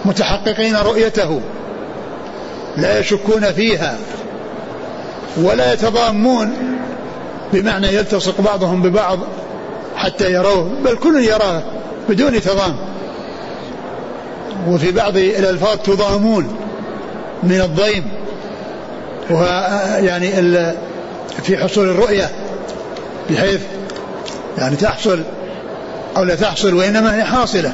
متحققين 0.05 0.77
رؤيته 0.77 1.41
لا 2.77 2.99
يشكون 2.99 3.53
فيها 3.53 3.97
ولا 5.37 5.73
يتضامون 5.73 6.70
بمعنى 7.53 7.95
يلتصق 7.95 8.41
بعضهم 8.41 8.83
ببعض 8.83 9.19
حتى 9.97 10.33
يروه 10.33 10.71
بل 10.85 10.97
كل 10.97 11.25
يراه 11.25 11.63
بدون 12.09 12.41
تضام. 12.41 12.77
وفي 14.69 14.93
بعض 14.93 15.17
الألفاظ 15.17 15.79
تضامون 15.79 16.57
من 17.43 17.61
الضيم. 17.61 18.05
وهو 19.31 19.45
يعني 19.99 20.31
في 21.43 21.57
حصول 21.57 21.89
الرؤية 21.89 22.31
بحيث 23.31 23.61
يعني 24.59 24.77
تحصل 24.77 25.23
أو 26.17 26.23
لا 26.23 26.35
تحصل 26.35 26.75
وإنما 26.75 27.17
هي 27.17 27.25
حاصلة. 27.25 27.73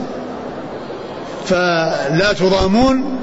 فلا 1.46 2.32
تضامون 2.38 3.18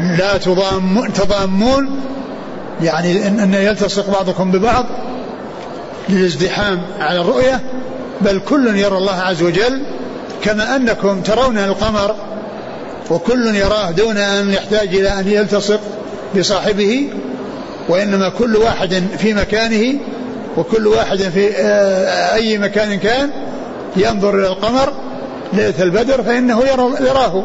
لا 0.00 0.36
تضام 0.36 1.08
تضامون 1.08 2.00
يعني 2.82 3.28
أن 3.28 3.54
يلتصق 3.54 4.10
بعضكم 4.10 4.50
ببعض 4.50 4.86
للازدحام 6.08 6.82
على 7.00 7.20
الرؤية 7.20 7.60
بل 8.20 8.40
كل 8.48 8.76
يرى 8.76 8.98
الله 8.98 9.20
عز 9.20 9.42
وجل 9.42 9.82
كما 10.42 10.76
أنكم 10.76 11.20
ترون 11.20 11.58
القمر 11.58 12.14
وكل 13.10 13.54
يراه 13.54 13.90
دون 13.90 14.16
أن 14.16 14.50
يحتاج 14.50 14.88
إلى 14.88 15.08
أن 15.08 15.28
يلتصق 15.28 15.80
بصاحبه 16.38 17.08
وإنما 17.88 18.28
كل 18.28 18.56
واحد 18.56 19.02
في 19.18 19.34
مكانه 19.34 19.98
وكل 20.56 20.86
واحد 20.86 21.18
في 21.18 21.50
آه، 21.56 22.34
أي 22.34 22.58
مكان 22.58 22.98
كان 22.98 23.30
ينظر 23.96 24.38
إلى 24.38 24.46
القمر 24.46 24.92
ليلة 25.52 25.82
البدر 25.82 26.22
فإنه 26.22 26.62
يراه. 27.00 27.44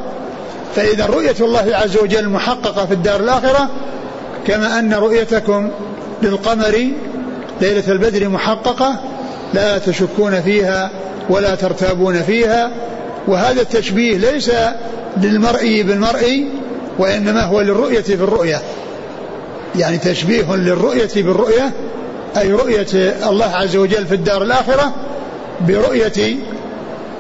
فإذا 0.76 1.06
رؤية 1.06 1.36
الله 1.42 1.70
عز 1.74 1.98
وجل 1.98 2.30
محققة 2.30 2.86
في 2.86 2.94
الدار 2.94 3.20
الآخرة 3.20 3.70
كما 4.48 4.80
أن 4.80 4.94
رؤيتكم 4.94 5.70
للقمر 6.22 6.92
ليلة 7.62 7.92
البدر 7.92 8.30
محققة 8.30 8.96
لا 9.54 9.78
تشكون 9.78 10.42
فيها 10.42 10.92
ولا 11.30 11.56
ترتابون 11.56 12.22
فيها. 12.22 12.72
وهذا 13.28 13.62
التشبيه 13.62 14.18
ليس 14.18 14.52
للمرئي 15.18 15.84
بالمرئي 15.84 16.48
وإنما 17.00 17.44
هو 17.44 17.62
للرؤية 17.62 18.02
في 18.02 18.14
الرؤية. 18.14 18.62
يعني 19.76 19.98
تشبيه 19.98 20.56
للرؤية 20.56 21.10
بالرؤية 21.16 21.72
أي 22.38 22.52
رؤية 22.52 22.88
الله 23.30 23.56
عز 23.56 23.76
وجل 23.76 24.06
في 24.06 24.16
الدار 24.16 24.44
الآخرة 24.44 24.94
برؤية 25.62 26.38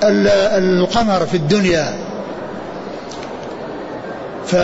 القمر 0.03 1.25
في 1.25 1.37
الدنيا. 1.37 1.93
ف 4.45 4.55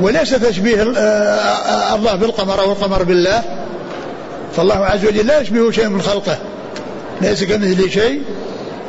وليس 0.00 0.30
تشبيه 0.30 0.82
آه، 0.82 0.98
آه، 0.98 1.94
الله 1.94 2.14
بالقمر 2.14 2.60
أو 2.60 2.72
القمر 2.72 3.02
بالله. 3.02 3.63
فالله 4.56 4.74
عز 4.74 5.06
وجل 5.06 5.26
لا 5.26 5.40
يشبه 5.40 5.70
شيء 5.70 5.88
من 5.88 6.02
خلقه. 6.02 6.38
ليس 7.20 7.44
كمثله 7.44 7.88
شيء 7.88 8.22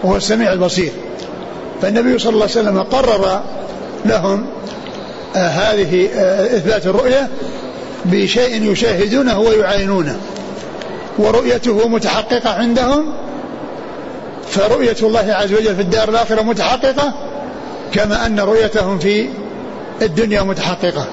وهو 0.03 0.15
السميع 0.15 0.53
البصير. 0.53 0.91
فالنبي 1.81 2.19
صلى 2.19 2.29
الله 2.29 2.41
عليه 2.41 2.51
وسلم 2.51 2.81
قرر 2.83 3.41
لهم 4.05 4.45
آه 5.35 5.47
هذه 5.47 6.09
آه 6.15 6.57
إثبات 6.57 6.85
الرؤية 6.85 7.29
بشيء 8.05 8.71
يشاهدونه 8.71 9.39
ويعاينونه. 9.39 10.17
ورؤيته 11.17 11.87
متحققة 11.87 12.49
عندهم 12.49 13.13
فرؤية 14.49 14.97
الله 15.01 15.33
عز 15.33 15.53
وجل 15.53 15.75
في 15.75 15.81
الدار 15.81 16.09
الآخرة 16.09 16.41
متحققة 16.41 17.13
كما 17.93 18.25
أن 18.25 18.39
رؤيتهم 18.39 18.99
في 18.99 19.29
الدنيا 20.01 20.41
متحققة. 20.41 21.07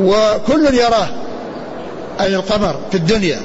وكل 0.00 0.74
يراه 0.74 1.08
أي 2.20 2.34
القمر 2.34 2.76
في 2.90 2.96
الدنيا. 2.96 3.40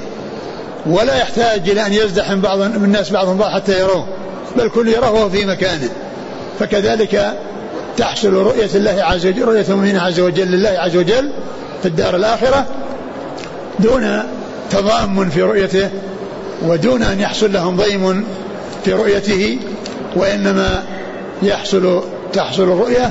ولا 0.86 1.16
يحتاج 1.16 1.70
إلى 1.70 1.86
أن 1.86 1.92
يزدحم 1.92 2.40
بعض 2.40 2.60
الناس 2.60 3.10
بعضهم 3.10 3.36
بعض 3.36 3.50
حتى 3.50 3.80
يروه 3.80 4.06
بل 4.56 4.68
كل 4.68 4.88
يراه 4.88 5.12
وهو 5.12 5.30
في 5.30 5.44
مكانه. 5.44 5.90
فكذلك 6.58 7.34
تحصل 7.96 8.32
رؤية 8.32 8.70
الله 8.74 9.04
عز 9.04 9.26
وجل 9.26 9.44
رؤية 9.44 9.64
المؤمنين 9.68 9.96
عز 9.96 10.20
وجل 10.20 10.46
لله 10.46 10.68
عز 10.68 10.96
وجل 10.96 11.32
في 11.82 11.88
الدار 11.88 12.16
الآخرة 12.16 12.66
دون 13.78 14.22
تضام 14.70 15.30
في 15.30 15.42
رؤيته 15.42 15.88
ودون 16.62 17.02
أن 17.02 17.20
يحصل 17.20 17.52
لهم 17.52 17.76
ضيم 17.76 18.24
في 18.84 18.92
رؤيته 18.92 19.58
وإنما 20.16 20.82
يحصل 21.42 22.02
تحصل 22.32 22.62
الرؤية 22.62 23.10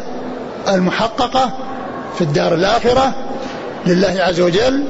المحققة 0.67 1.51
في 2.15 2.21
الدار 2.21 2.53
الآخرة 2.53 3.13
لله 3.85 4.15
عز 4.19 4.41
وجل 4.41 4.83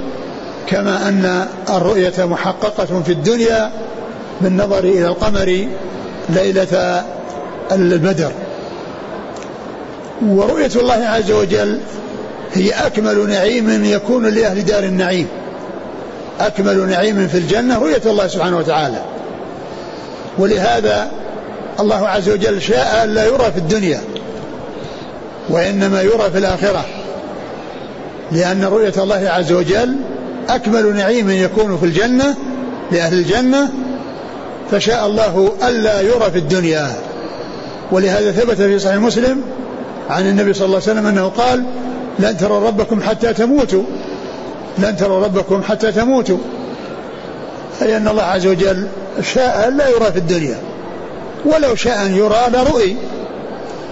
كما 0.67 1.07
أن 1.09 1.47
الرؤية 1.69 2.25
محققة 2.25 3.01
في 3.05 3.11
الدنيا 3.11 3.71
بالنظر 4.41 4.79
إلى 4.79 5.07
القمر 5.07 5.67
ليلة 6.29 7.03
البدر. 7.71 8.31
ورؤية 10.27 10.71
الله 10.75 11.05
عز 11.05 11.31
وجل 11.31 11.79
هي 12.53 12.71
أكمل 12.71 13.29
نعيم 13.29 13.85
يكون 13.85 14.25
لأهل 14.25 14.65
دار 14.65 14.83
النعيم. 14.83 15.27
أكمل 16.39 16.89
نعيم 16.89 17.27
في 17.27 17.37
الجنة 17.37 17.79
رؤية 17.79 18.01
الله 18.05 18.27
سبحانه 18.27 18.57
وتعالى. 18.57 19.01
ولهذا 20.37 21.11
الله 21.79 22.07
عز 22.07 22.29
وجل 22.29 22.61
شاء 22.61 23.03
أن 23.03 23.13
لا 23.13 23.25
يرى 23.25 23.51
في 23.51 23.57
الدنيا 23.57 24.01
وإنما 25.49 26.01
يرى 26.01 26.31
في 26.31 26.37
الآخرة 26.37 26.85
لأن 28.31 28.63
رؤية 28.63 28.93
الله 28.97 29.29
عز 29.29 29.51
وجل 29.51 29.95
أكمل 30.49 30.95
نعيم 30.95 31.29
يكون 31.29 31.77
في 31.77 31.85
الجنة 31.85 32.35
لأهل 32.91 33.13
الجنة 33.13 33.69
فشاء 34.71 35.07
الله 35.07 35.51
ألا 35.67 36.01
يرى 36.01 36.31
في 36.31 36.39
الدنيا. 36.39 36.91
ولهذا 37.91 38.31
ثبت 38.31 38.55
في 38.55 38.79
صحيح 38.79 38.95
مسلم 38.95 39.41
عن 40.09 40.27
النبي 40.27 40.53
صلى 40.53 40.65
الله 40.65 40.81
عليه 40.81 40.91
وسلم 40.91 41.07
أنه 41.07 41.27
قال 41.27 41.63
لن 42.19 42.37
تروا 42.37 42.67
ربكم 42.67 43.01
حتى 43.01 43.33
تموتوا 43.33 43.83
لن 44.77 44.97
تروا 44.97 45.23
ربكم 45.23 45.63
حتى 45.63 45.91
تموتوا. 45.91 46.37
أي 47.81 47.97
أن 47.97 48.07
الله 48.07 48.23
عز 48.23 48.47
وجل 48.47 48.87
شاء 49.33 49.67
ألا 49.67 49.89
يرى 49.89 50.11
في 50.11 50.17
الدنيا. 50.19 50.57
ولو 51.45 51.75
شاء 51.75 52.05
أن 52.05 52.15
يرى 52.15 52.39
لرؤي 52.53 52.95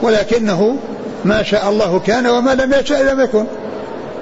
ولكنه 0.02 0.78
ما 1.26 1.43
شاء 1.43 1.70
الله 1.70 2.00
كان 2.00 2.28
وما 2.28 2.56
لم 2.56 2.74
يشاء 2.74 3.04
لم 3.13 3.22
يكن. 3.22 3.46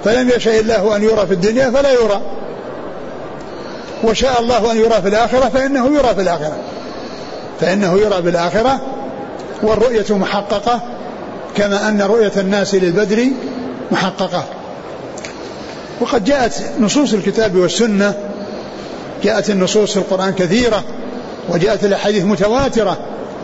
فلم 0.05 0.29
يشاء 0.29 0.59
الله 0.59 0.95
أن 0.95 1.03
يرى 1.03 1.27
في 1.27 1.33
الدنيا 1.33 1.69
فلا 1.69 1.91
يرى. 1.91 2.21
وشاء 4.03 4.41
الله 4.41 4.71
أن 4.71 4.77
يرى 4.77 5.01
في 5.01 5.07
الآخرة 5.07 5.49
فإنه 5.49 5.95
يرى 5.97 6.15
في 6.15 6.21
الآخرة. 6.21 6.57
فإنه 7.61 7.99
يرى 7.99 8.21
بالآخرة 8.21 8.81
والرؤية 9.63 10.05
محققة 10.09 10.81
كما 11.55 11.89
أن 11.89 12.01
رؤية 12.01 12.31
الناس 12.37 12.75
للبدر 12.75 13.25
محققة. 13.91 14.43
وقد 16.01 16.23
جاءت 16.23 16.53
نصوص 16.79 17.13
الكتاب 17.13 17.55
والسنة 17.55 18.13
جاءت 19.23 19.49
النصوص 19.49 19.91
في 19.91 19.97
القرآن 19.97 20.33
كثيرة 20.33 20.83
وجاءت 21.49 21.85
الأحاديث 21.85 22.23
متواترة 22.23 22.97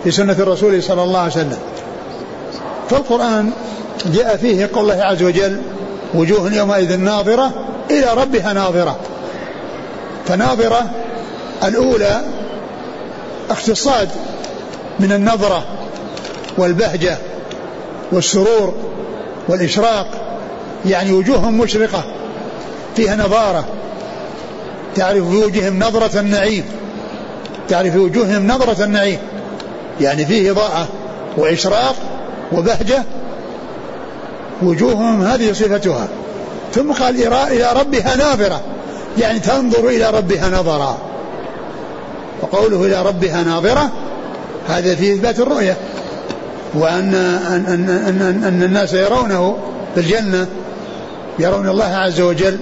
في 0.04 0.12
سنة 0.12 0.36
الرسول 0.40 0.84
صلى 0.84 1.04
الله 1.04 1.20
عليه 1.20 1.32
وسلم. 1.32 1.58
فالقرآن 2.90 3.52
جاء 4.06 4.38
فيه 4.38 4.70
قول 4.74 4.92
الله 4.92 5.04
عز 5.04 5.24
وجل 5.24 5.62
وجوه 6.14 6.54
يومئذ 6.54 6.98
ناظرة 6.98 7.52
إلى 7.92 8.14
ربها 8.14 8.54
ناظرة. 8.54 9.00
فناظرة 10.26 10.90
الأولى 11.64 12.22
اقتصاد 13.50 14.10
من 15.00 15.12
النظرة 15.12 15.64
والبهجة 16.58 17.18
والسرور 18.12 18.76
والإشراق 19.48 20.08
يعني 20.86 21.12
وجوههم 21.12 21.58
مشرقة 21.58 22.04
فيها 22.96 23.16
نظارة. 23.16 23.66
تعرف 24.96 25.30
في 25.30 25.36
وجوههم 25.38 25.80
نظرة 25.80 26.20
النعيم. 26.20 26.66
تعرف 27.70 27.92
في 27.92 28.00
وجوههم 28.00 28.48
نظرة 28.48 28.84
النعيم. 28.84 29.20
يعني 30.02 30.26
فيه 30.26 30.52
إضاءة 30.52 30.88
وإشراق 31.38 31.96
وبهجة 32.52 33.04
وجوههم 34.64 35.22
هذه 35.22 35.54
صفتها. 35.54 36.08
ثم 36.74 36.92
قال 36.92 37.24
إلى 37.34 37.74
ربها 37.76 38.16
ناظرة. 38.16 38.62
يعني 39.18 39.40
تنظر 39.40 39.88
إلى 39.88 40.10
ربها 40.10 40.50
نظرا 40.50 40.98
وقوله 42.42 42.86
إلى 42.86 43.02
ربها 43.02 43.44
ناظرة 43.44 43.92
هذا 44.68 44.96
في 44.96 45.14
إثبات 45.14 45.40
الرؤية. 45.40 45.78
وأن 46.74 47.14
أن 47.48 47.66
أن 47.66 47.90
أن, 47.90 48.44
أن 48.44 48.64
الناس 48.64 48.94
يرونه 48.94 49.58
في 49.96 50.02
الجنة 50.02 50.48
يرون 51.40 51.70
الله 51.70 51.96
عز 51.96 52.22
وجل. 52.22 52.58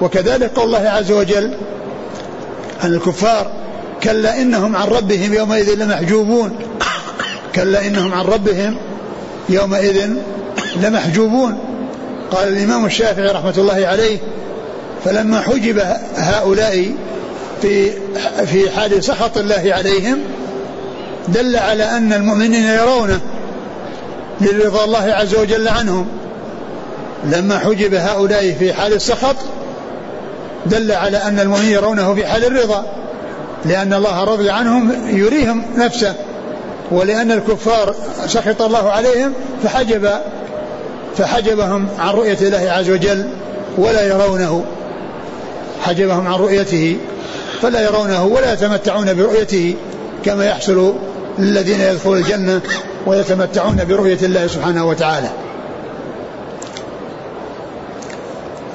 وكذلك 0.00 0.50
قول 0.56 0.64
الله 0.64 0.88
عز 0.88 1.12
وجل 1.12 1.54
عن 2.84 2.94
الكفار 2.94 3.50
كلا 4.02 4.42
إنهم 4.42 4.76
عن 4.76 4.88
ربهم 4.88 5.34
يومئذ 5.34 5.74
لمحجوبون. 5.74 6.58
كلا 7.54 7.86
إنهم 7.86 8.14
عن 8.14 8.24
ربهم 8.24 8.76
يومئذ 9.48 10.10
لمحجوبون. 10.82 11.58
قال 12.30 12.48
الإمام 12.48 12.86
الشافعي 12.86 13.26
رحمة 13.26 13.54
الله 13.58 13.86
عليه 13.86 14.18
فلما 15.04 15.40
حجب 15.40 15.82
هؤلاء 16.16 16.92
في 17.62 17.90
في 18.46 18.70
حال 18.70 19.04
سخط 19.04 19.38
الله 19.38 19.74
عليهم 19.74 20.18
دل 21.28 21.56
على 21.56 21.84
أن 21.84 22.12
المؤمنين 22.12 22.64
يرونه 22.64 23.20
لرضا 24.40 24.84
الله 24.84 25.12
عز 25.12 25.34
وجل 25.34 25.68
عنهم. 25.68 26.06
لما 27.24 27.58
حجب 27.58 27.94
هؤلاء 27.94 28.52
في 28.58 28.72
حال 28.72 28.92
السخط 28.92 29.36
دل 30.66 30.92
على 30.92 31.16
أن 31.16 31.40
المؤمنين 31.40 31.72
يرونه 31.72 32.14
في 32.14 32.26
حال 32.26 32.44
الرضا 32.44 32.86
لأن 33.64 33.94
الله 33.94 34.24
رضي 34.24 34.50
عنهم 34.50 34.92
يريهم 35.16 35.62
نفسه 35.76 36.14
ولأن 36.90 37.32
الكفار 37.32 37.94
سخط 38.26 38.62
الله 38.62 38.90
عليهم 38.90 39.32
فحجب 39.62 40.10
فحجبهم 41.18 41.88
عن 41.98 42.14
رؤية 42.14 42.38
الله 42.40 42.70
عز 42.70 42.90
وجل 42.90 43.28
ولا 43.78 44.02
يرونه. 44.02 44.64
حجبهم 45.82 46.26
عن 46.26 46.34
رؤيته 46.34 46.96
فلا 47.62 47.80
يرونه 47.80 48.24
ولا 48.24 48.52
يتمتعون 48.52 49.14
برؤيته 49.14 49.74
كما 50.24 50.46
يحصل 50.46 50.94
للذين 51.38 51.80
يدخلون 51.80 52.18
الجنة 52.18 52.60
ويتمتعون 53.06 53.84
برؤية 53.84 54.18
الله 54.22 54.46
سبحانه 54.46 54.86
وتعالى. 54.86 55.28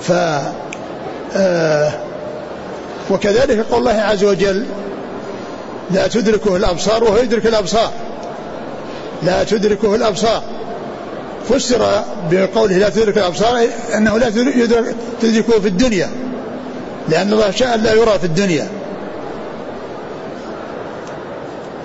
ف 0.01 0.11
آه 1.35 1.91
وكذلك 3.09 3.65
قول 3.71 3.79
الله 3.79 4.01
عز 4.01 4.23
وجل 4.23 4.65
لا 5.91 6.07
تدركه 6.07 6.55
الأبصار 6.55 7.03
وهو 7.03 7.17
يدرك 7.17 7.45
الأبصار. 7.45 7.91
لا 9.23 9.43
تدركه 9.43 9.95
الأبصار. 9.95 10.43
فسر 11.49 12.03
بقوله 12.31 12.77
لا 12.77 12.89
تدرك 12.89 13.17
الأبصار 13.17 13.67
أنه 13.95 14.17
لا 14.17 14.29
تدرك 14.29 14.95
تدركه 15.21 15.59
في 15.59 15.67
الدنيا 15.67 16.09
لأن 17.09 17.33
الله 17.33 17.51
شاء 17.51 17.77
لا 17.77 17.93
يرى 17.93 18.19
في 18.19 18.25
الدنيا. 18.25 18.67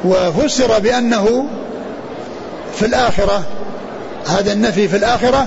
وفسر 0.05 0.79
بأنه 0.79 1.47
في 2.75 2.87
الآخرة 2.87 3.45
هذا 4.27 4.53
النفي 4.53 4.89
في 4.89 4.97
الآخرة 4.97 5.47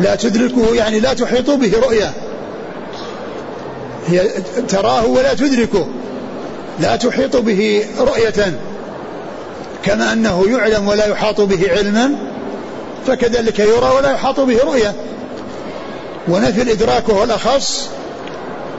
لا 0.00 0.14
تدركه 0.14 0.74
يعني 0.74 1.00
لا 1.00 1.14
تحيط 1.14 1.50
به 1.50 1.72
رؤية 1.78 2.12
هي 4.08 4.28
تراه 4.68 5.06
ولا 5.06 5.34
تدركه 5.34 5.86
لا 6.80 6.96
تحيط 6.96 7.36
به 7.36 7.84
رؤية 7.98 8.58
كما 9.82 10.12
أنه 10.12 10.44
يعلم 10.48 10.88
ولا 10.88 11.06
يحاط 11.06 11.40
به 11.40 11.70
علما. 11.70 12.29
فكذلك 13.06 13.58
يرى 13.58 13.90
ولا 13.96 14.10
يحاط 14.10 14.40
به 14.40 14.58
رؤية. 14.64 14.94
ونفي 16.28 16.62
الإدراك 16.62 17.08
وهو 17.08 17.24
الأخص 17.24 17.88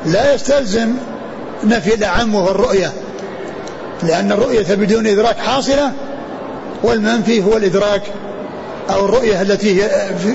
لا 0.06 0.34
يستلزم 0.34 0.94
نفي 1.64 1.94
الأعم 1.94 2.36
وهو 2.36 2.52
الرؤية 2.52 2.92
لأن 4.04 4.32
الرؤية 4.32 4.76
بدون 4.76 5.08
إدراك 5.08 5.38
حاصلة 5.38 5.92
والمنفي 6.84 7.44
هو 7.44 7.58
الإدراك 7.58 8.02
أو 8.90 9.06
الرؤية 9.06 9.42
التي 9.42 9.90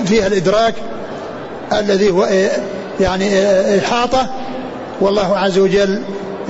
فيها 0.05 0.27
الإدراك 0.27 0.73
الذي 1.73 2.11
هو 2.11 2.27
يعني 2.99 3.29
إحاطة. 3.79 4.27
والله 5.01 5.37
عز 5.37 5.57
وجل 5.57 6.01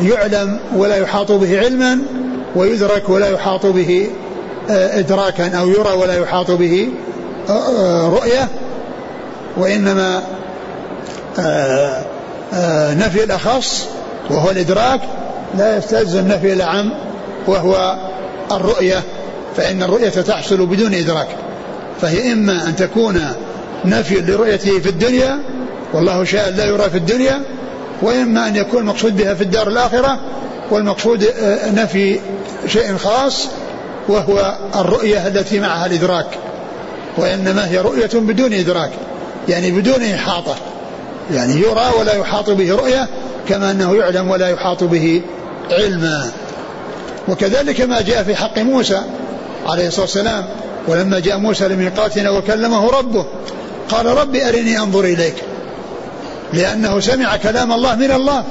يعلم 0.04 0.60
ولا 0.76 0.95
يحاط 0.95 1.32
به 1.32 1.60
علما 1.60 2.00
ويدرك 2.56 3.10
ولا 3.10 3.30
يحاط 3.30 3.65
به 3.65 4.10
إدراكا 4.69 5.58
أو 5.58 5.69
يرى 5.69 5.91
ولا 5.91 6.17
يحاط 6.19 6.52
به 6.52 6.89
رؤية 8.10 8.47
وإنما 9.57 10.21
نفي 12.97 13.23
الأخص 13.23 13.88
وهو 14.29 14.49
الإدراك 14.49 15.01
لا 15.57 15.77
يستلزم 15.77 16.27
نفي 16.27 16.53
الأعم 16.53 16.91
وهو 17.47 17.95
الرؤية 18.51 19.03
فإن 19.57 19.83
الرؤية 19.83 20.10
تحصل 20.10 20.65
بدون 20.65 20.93
إدراك. 20.93 21.27
فهي 22.01 22.33
إما 22.33 22.67
أن 22.67 22.75
تكون 22.75 23.21
نفي 23.86 24.21
لرؤيته 24.21 24.79
في 24.79 24.89
الدنيا 24.89 25.39
والله 25.93 26.23
شاء 26.23 26.49
لا 26.49 26.65
يرى 26.65 26.89
في 26.89 26.97
الدنيا 26.97 27.41
وإما 28.01 28.47
أن 28.47 28.55
يكون 28.55 28.79
المقصود 28.79 29.17
بها 29.17 29.33
في 29.33 29.41
الدار 29.41 29.67
الآخرة 29.67 30.19
والمقصود 30.71 31.23
آه، 31.23 31.71
نفي 31.71 32.19
شيء 32.67 32.97
خاص 32.97 33.47
وهو 34.07 34.57
الرؤية 34.75 35.27
التي 35.27 35.60
معها 35.60 35.86
الإدراك. 35.86 36.27
وإنما 37.17 37.67
هي 37.67 37.77
رؤية 37.77 38.10
بدون 38.13 38.53
إدراك 38.53 38.91
يعني 39.49 39.71
بدون 39.71 40.03
إحاطة 40.03 40.56
يعني 41.32 41.53
يرى 41.53 41.91
ولا 41.99 42.13
يحاط 42.13 42.49
به 42.49 42.75
رؤية 42.75 43.08
كما 43.49 43.71
أنه 43.71 43.95
يعلم 43.95 44.30
ولا 44.30 44.49
يحاط 44.49 44.84
به 44.84 45.21
علما. 45.71 46.32
وكذلك 47.27 47.82
ما 47.82 48.01
جاء 48.01 48.23
في 48.23 48.36
حق 48.36 48.60
موسى 48.60 49.01
عليه 49.65 49.88
الصلاة 49.88 50.01
والسلام 50.06 50.45
ولما 50.88 51.19
جاء 51.19 51.38
موسى 51.38 51.67
لميقاتنا 51.67 52.30
وكلمه 52.30 52.89
ربه 52.89 53.25
قال 53.89 54.06
رب 54.06 54.36
أرني 54.36 54.80
أنظر 54.80 54.99
إليك 54.99 55.36
لأنه 56.53 56.99
سمع 56.99 57.38
كلام 57.38 57.73
الله 57.73 57.95
من 57.95 58.12
الله 58.12 58.43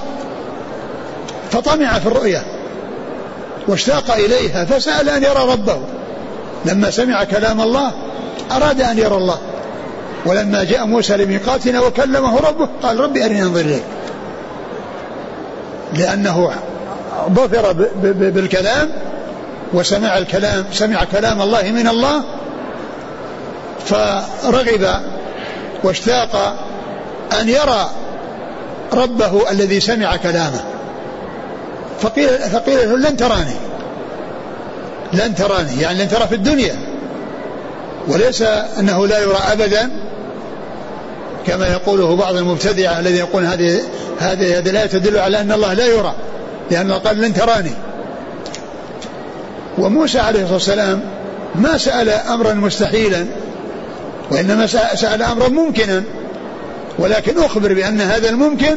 فطمع 1.50 1.98
في 1.98 2.06
الرؤية 2.06 2.42
واشتاق 3.68 4.10
إليها 4.10 4.64
فسأل 4.64 5.08
أن 5.08 5.22
يرى 5.22 5.52
ربه. 5.52 5.78
لما 6.64 6.90
سمع 6.90 7.24
كلام 7.24 7.60
الله 7.60 7.92
أراد 8.52 8.80
أن 8.80 8.98
يرى 8.98 9.16
الله. 9.16 9.38
ولما 10.26 10.64
جاء 10.64 10.86
موسى 10.86 11.16
لميقاتنا 11.16 11.80
وكلمه 11.80 12.36
ربه 12.40 12.68
قال 12.82 13.00
ربي 13.00 13.24
أرني 13.24 13.42
أنظر 13.42 13.60
إليك. 13.60 13.82
لأنه 15.94 16.50
ظفر 17.30 17.72
بالكلام 18.12 18.88
وسمع 19.72 20.18
الكلام 20.18 20.64
سمع 20.72 21.04
كلام 21.04 21.42
الله 21.42 21.62
من 21.62 21.88
الله 21.88 22.22
فرغب 23.86 25.00
واشتاق 25.84 26.56
أن 27.40 27.48
يرى 27.48 27.90
ربه 28.92 29.50
الذي 29.50 29.80
سمع 29.80 30.16
كلامه. 30.16 30.60
فقيل, 32.00 32.28
فقيل 32.28 32.76
له 32.76 32.96
لن 32.96 33.16
تراني. 33.16 33.56
لن 35.12 35.34
تراني. 35.34 35.80
يعني 35.80 35.98
لن 35.98 36.08
ترى 36.08 36.26
في 36.26 36.34
الدنيا. 36.34 36.76
وليس 38.08 38.42
أنه 38.78 39.06
لا 39.06 39.18
يرى 39.18 39.38
أبدا 39.52 39.90
كما 41.46 41.66
يقوله 41.66 42.16
بعض 42.16 42.36
المبتدعة 42.36 42.98
الذين 42.98 43.16
يقول 43.16 43.44
هذه 43.44 43.80
هذه 44.18 44.58
هذه 44.58 44.70
لا 44.70 44.86
تدل 44.86 45.18
على 45.18 45.40
أن 45.40 45.52
الله 45.52 45.72
لا 45.72 45.86
يرى 45.86 46.14
لأن 46.70 46.92
قال 46.92 47.20
لن 47.20 47.34
تراني. 47.34 47.72
وموسى 49.78 50.18
عليه 50.18 50.40
الصلاة 50.40 50.54
والسلام 50.54 51.00
ما 51.54 51.78
سأل 51.78 52.08
أمرا 52.08 52.54
مستحيلا 52.54 53.26
وإنما 54.30 54.66
سأل 54.94 55.22
أمرا 55.22 55.48
ممكنا 55.48 56.02
ولكن 56.98 57.38
أخبر 57.38 57.74
بأن 57.74 58.00
هذا 58.00 58.30
الممكن 58.30 58.76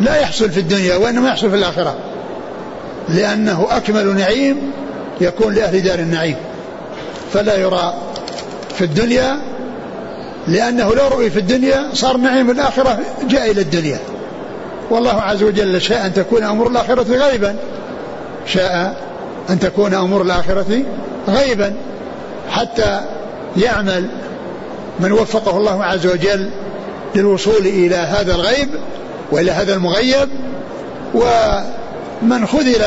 لا 0.00 0.16
يحصل 0.16 0.50
في 0.50 0.60
الدنيا 0.60 0.96
وإنما 0.96 1.28
يحصل 1.28 1.50
في 1.50 1.56
الآخرة 1.56 1.96
لأنه 3.08 3.66
أكمل 3.70 4.16
نعيم 4.16 4.72
يكون 5.20 5.54
لأهل 5.54 5.82
دار 5.82 5.98
النعيم. 5.98 6.36
فلا 7.36 7.56
يرى 7.56 7.94
في 8.78 8.84
الدنيا 8.84 9.38
لأنه 10.48 10.94
لو 10.94 11.08
رؤي 11.08 11.30
في 11.30 11.38
الدنيا 11.38 11.88
صار 11.92 12.16
نعيم 12.16 12.50
الآخرة 12.50 12.98
جاء 13.28 13.50
إلى 13.50 13.60
الدنيا. 13.60 13.98
والله 14.90 15.22
عز 15.22 15.42
وجل 15.42 15.82
شاء 15.82 16.06
أن 16.06 16.14
تكون 16.14 16.42
أمور 16.42 16.66
الآخرة 16.66 17.02
غيبا. 17.02 17.56
شاء 18.46 18.96
أن 19.50 19.58
تكون 19.58 19.94
أمور 19.94 20.22
الآخرة 20.22 20.82
غيبا. 21.28 21.72
حتى 22.50 23.00
يعمل 23.56 24.08
من 25.00 25.12
وفقه 25.12 25.56
الله 25.56 25.84
عز 25.84 26.06
وجل 26.06 26.50
للوصول 27.14 27.66
إلى 27.66 27.96
هذا 27.96 28.34
الغيب 28.34 28.68
وإلى 29.32 29.50
هذا 29.50 29.74
المغيب. 29.74 30.28
ومن 31.14 32.46
خذل 32.46 32.84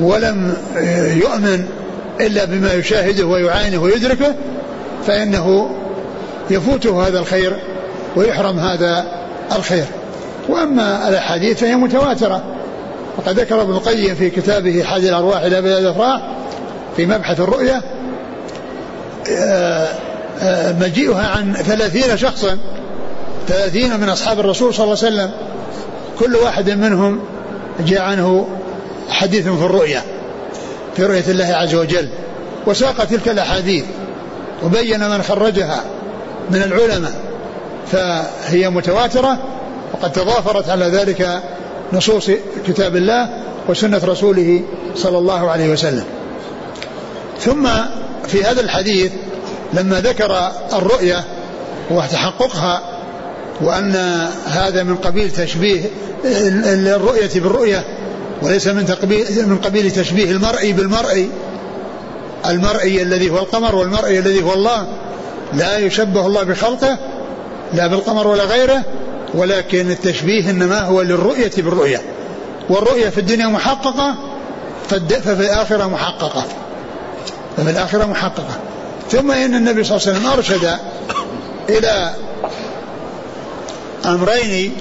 ولم 0.00 0.56
يؤمن 1.16 1.66
إلا 2.20 2.44
بما 2.44 2.72
يشاهده 2.72 3.26
ويعاينه 3.26 3.82
ويدركه 3.82 4.34
فإنه 5.06 5.70
يفوته 6.50 7.08
هذا 7.08 7.18
الخير 7.18 7.56
ويحرم 8.16 8.58
هذا 8.58 9.04
الخير. 9.56 9.84
وأما 10.48 11.08
الأحاديث 11.08 11.60
فهي 11.60 11.76
متواترة. 11.76 12.42
وقد 13.16 13.40
ذكر 13.40 13.62
ابن 13.62 13.72
القيم 13.72 14.14
في 14.14 14.30
كتابه 14.30 14.82
حادي 14.82 15.08
الأرواح 15.08 15.42
إلى 15.42 15.62
بلاد 15.62 15.82
الأفراح 15.82 16.30
في 16.96 17.06
مبحث 17.06 17.40
الرؤية 17.40 17.82
آه، 19.30 19.88
آه، 20.40 20.72
مجيئها 20.72 21.26
عن 21.26 21.52
ثلاثين 21.54 22.16
شخصا 22.16 22.58
ثلاثين 23.48 24.00
من 24.00 24.08
أصحاب 24.08 24.40
الرسول 24.40 24.74
صلى 24.74 24.84
الله 24.84 24.96
عليه 25.04 25.16
وسلم. 25.16 25.30
كل 26.18 26.36
واحد 26.36 26.70
منهم 26.70 27.20
جاء 27.86 28.02
عنه 28.02 28.48
حديث 29.08 29.42
في 29.42 29.64
الرؤيا. 29.64 30.02
في 30.96 31.04
رؤية 31.04 31.24
الله 31.28 31.44
عز 31.44 31.74
وجل 31.74 32.08
وساق 32.66 33.04
تلك 33.04 33.28
الأحاديث 33.28 33.84
وبين 34.64 35.08
من 35.10 35.22
خرجها 35.22 35.84
من 36.50 36.62
العلماء 36.62 37.12
فهي 37.92 38.70
متواترة 38.70 39.38
وقد 39.92 40.12
تضافرت 40.12 40.68
على 40.68 40.84
ذلك 40.84 41.42
نصوص 41.92 42.30
كتاب 42.66 42.96
الله 42.96 43.28
وسنة 43.68 44.00
رسوله 44.04 44.62
صلى 44.96 45.18
الله 45.18 45.50
عليه 45.50 45.72
وسلم. 45.72 46.04
ثم 47.40 47.68
في 48.26 48.44
هذا 48.44 48.60
الحديث 48.60 49.12
لما 49.72 50.00
ذكر 50.00 50.52
الرؤية 50.72 51.24
وتحققها 51.90 52.82
وأن 53.60 53.96
هذا 54.46 54.82
من 54.82 54.96
قبيل 54.96 55.30
تشبيه 55.30 55.80
الرؤية 56.64 57.30
بالرؤية 57.34 57.84
وليس 58.42 58.66
من 58.66 58.86
تقبيل 58.86 59.48
من 59.48 59.58
قبيل 59.58 59.90
تشبيه 59.90 60.30
المرئي 60.30 60.72
بالمرئي 60.72 61.30
المرئي 62.46 63.02
الذي 63.02 63.30
هو 63.30 63.38
القمر 63.38 63.74
والمرئي 63.74 64.18
الذي 64.18 64.42
هو 64.42 64.52
الله. 64.52 64.86
لا 65.54 65.78
يشبه 65.78 66.26
الله 66.26 66.42
بخلقه 66.42 66.98
لا 67.74 67.86
بالقمر 67.86 68.26
ولا 68.26 68.44
غيره 68.44 68.82
ولكن 69.34 69.90
التشبيه 69.90 70.50
إنما 70.50 70.80
هو 70.80 71.02
للرؤية 71.02 71.50
بالرؤية. 71.56 72.02
والرؤية 72.68 73.08
في 73.08 73.18
الدنيا 73.18 73.46
محققة 73.46 74.14
ففي 74.88 75.32
الآخرة 75.32 75.88
محققة. 75.88 76.44
ففي 77.56 77.70
الآخرة 77.70 78.04
محققة. 78.04 78.58
ثم 79.10 79.30
إن 79.30 79.54
النبي 79.54 79.84
صلى 79.84 79.96
الله 79.96 80.08
عليه 80.08 80.18
وسلم 80.18 80.32
أرشد 80.32 80.78
إلى 81.68 82.14
أمرين 84.06 84.72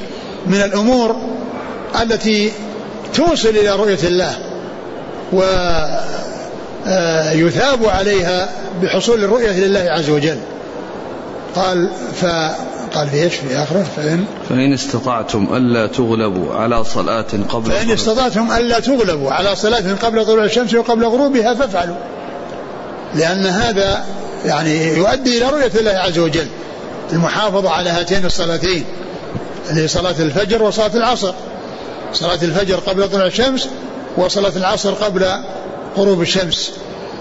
من 0.47 0.61
الأمور 0.61 1.15
التي 2.01 2.51
توصل 3.13 3.49
إلى 3.49 3.75
رؤية 3.75 3.99
الله 4.03 4.37
ويثاب 7.33 7.83
آه، 7.83 7.91
عليها 7.91 8.49
بحصول 8.81 9.23
الرؤية 9.23 9.51
لله 9.51 9.91
عز 9.91 10.09
وجل. 10.09 10.37
قال 11.55 11.89
ف 12.15 12.25
قال 12.95 13.09
في 13.09 13.23
إيش؟ 13.23 13.35
في 13.35 13.57
آخره 13.57 13.85
فإن؟ 13.95 14.25
فإن 14.49 14.73
استطعتم 14.73 15.47
ألا 15.55 15.87
تغلبوا 15.87 16.53
على 16.53 16.83
صلاة 16.83 17.25
قبل 17.49 17.71
فإن 17.71 17.91
استطعتم 17.91 18.51
ألا 18.51 18.79
تغلبوا 18.79 19.31
على 19.31 19.55
صلاة 19.55 19.93
قبل 20.01 20.25
طلوع 20.25 20.43
الشمس 20.43 20.73
وقبل 20.73 21.05
غروبها 21.05 21.53
فافعلوا. 21.53 21.95
لأن 23.15 23.45
هذا 23.45 24.05
يعني 24.45 24.97
يؤدي 24.97 25.37
إلى 25.37 25.49
رؤية 25.49 25.71
الله 25.79 25.91
عز 25.91 26.19
وجل 26.19 26.47
المحافظة 27.13 27.69
على 27.69 27.89
هاتين 27.89 28.25
الصلاتين 28.25 28.83
اللي 29.69 29.81
هي 29.81 29.87
صلاة 29.87 30.15
الفجر 30.19 30.63
وصلاة 30.63 30.95
العصر. 30.95 31.33
صلاة 32.15 32.39
الفجر 32.43 32.75
قبل 32.75 33.10
طلوع 33.10 33.25
الشمس 33.25 33.69
وصلاة 34.17 34.51
العصر 34.56 34.93
قبل 34.93 35.25
غروب 35.97 36.21
الشمس. 36.21 36.71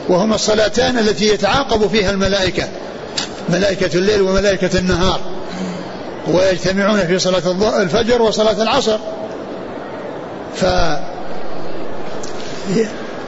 وهما 0.09 0.35
الصلاتان 0.35 0.99
التي 0.99 1.29
يتعاقب 1.29 1.89
فيها 1.89 2.11
الملائكة 2.11 2.69
ملائكة 3.49 3.99
الليل 3.99 4.23
وملائكة 4.23 4.79
النهار. 4.79 5.21
ويجتمعون 6.29 7.07
في 7.07 7.19
صلاة 7.19 7.83
الفجر 7.83 8.23
وصلاة 8.23 8.63
العصر. 8.63 8.99
ف 10.57 10.63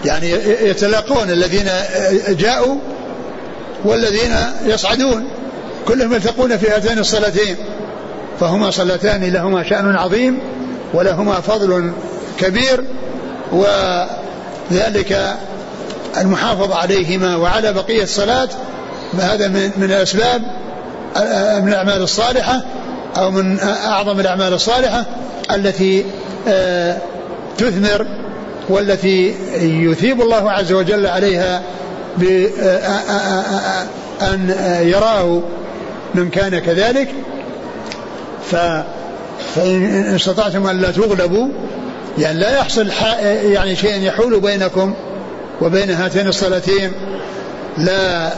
يعني 0.05 0.31
يتلاقون 0.63 1.31
الذين 1.31 1.71
جاءوا 2.29 2.77
والذين 3.85 4.37
يصعدون. 4.67 5.29
كلهم 5.89 6.13
يلتقون 6.13 6.57
في 6.57 6.69
هاتين 6.69 6.99
الصلاتين. 6.99 7.57
فهما 8.41 8.71
صلاتان 8.71 9.25
لهما 9.25 9.69
شأن 9.69 9.97
عظيم. 9.97 10.39
ولهما 10.97 11.41
فضل 11.41 11.93
كبير 12.39 12.85
وذلك 13.53 15.37
المحافظة 16.17 16.75
عليهما 16.75 17.37
وعلى 17.37 17.73
بقية 17.73 18.03
الصلاة 18.03 18.49
هذا 19.21 19.49
من 19.49 19.71
من 19.77 19.85
الأسباب 19.85 20.43
من 21.63 21.69
الأعمال 21.69 22.03
الصالحة 22.03 22.63
أو 23.17 23.31
من 23.31 23.61
أعظم 23.87 24.21
الأعمال 24.21 24.53
الصالحة 24.53 25.05
التي 25.55 26.05
آه، 26.49 26.99
تثمر 27.59 28.07
والتي 28.69 29.35
يثيب 29.61 30.21
الله 30.21 30.51
عز 30.51 30.73
وجل 30.73 31.07
عليها 31.07 31.63
بأن 32.17 32.51
آه، 34.21 34.53
آه، 34.53 34.81
يراه 34.81 35.43
من 36.15 36.31
كان 36.31 36.59
كذلك. 36.59 37.09
ف 38.51 38.57
فإن 39.57 40.14
استطعتم 40.14 40.66
أن 40.66 40.81
لا 40.81 40.90
تغلبوا 40.90 41.49
يعني 42.19 42.40
لا 42.40 42.59
يحصل 42.59 42.88
يعني 43.23 43.77
شيء 43.77 44.03
يحول 44.03 44.40
بينكم 44.40 44.95
وبين 45.61 45.90
هاتين 45.90 46.29
الصلاتين 46.29 46.92
لا 47.79 48.33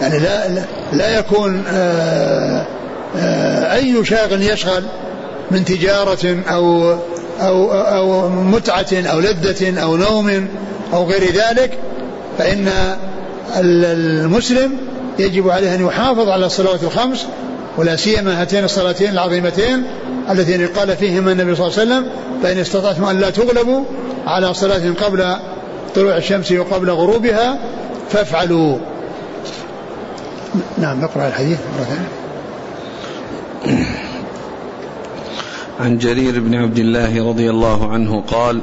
يعني 0.00 0.18
لا 0.18 0.48
لا, 0.92 1.18
يكون 1.18 1.64
آه، 1.68 2.66
آه، 3.16 3.74
أي 3.74 4.04
شاغل 4.04 4.42
يشغل 4.42 4.84
من 5.50 5.64
تجارة 5.64 6.36
أو 6.48 6.96
أو 7.40 7.72
أو 7.72 8.28
متعة 8.28 8.86
أو 8.92 9.20
لذة 9.20 9.82
أو 9.82 9.96
نوم 9.96 10.48
أو 10.92 11.04
غير 11.04 11.32
ذلك 11.32 11.78
فإن 12.38 12.68
المسلم 13.56 14.72
يجب 15.18 15.48
عليه 15.48 15.74
أن 15.74 15.86
يحافظ 15.86 16.28
على 16.28 16.46
الصلوات 16.46 16.82
الخمس 16.82 17.26
ولا 17.78 17.96
سيما 17.96 18.40
هاتين 18.40 18.64
الصلاتين 18.64 19.10
العظيمتين 19.10 19.82
اللتين 20.30 20.66
قال 20.66 20.96
فيهما 20.96 21.32
النبي 21.32 21.54
صلى 21.54 21.66
الله 21.66 21.78
عليه 21.78 21.90
وسلم 21.90 22.06
فإن 22.42 22.58
استطعتم 22.58 23.04
أن 23.04 23.18
لا 23.18 23.30
تغلبوا 23.30 23.84
على 24.26 24.54
صلاة 24.54 24.92
قبل 24.92 25.36
طلوع 25.94 26.16
الشمس 26.16 26.52
وقبل 26.52 26.90
غروبها 26.90 27.58
فافعلوا. 28.10 28.78
نعم 30.78 31.00
نقرأ 31.00 31.28
الحديث 31.28 31.58
مرة 31.76 31.84
ثانية. 31.84 32.08
عن 35.80 35.98
جرير 35.98 36.40
بن 36.40 36.54
عبد 36.54 36.78
الله 36.78 37.28
رضي 37.28 37.50
الله 37.50 37.92
عنه 37.92 38.20
قال 38.20 38.60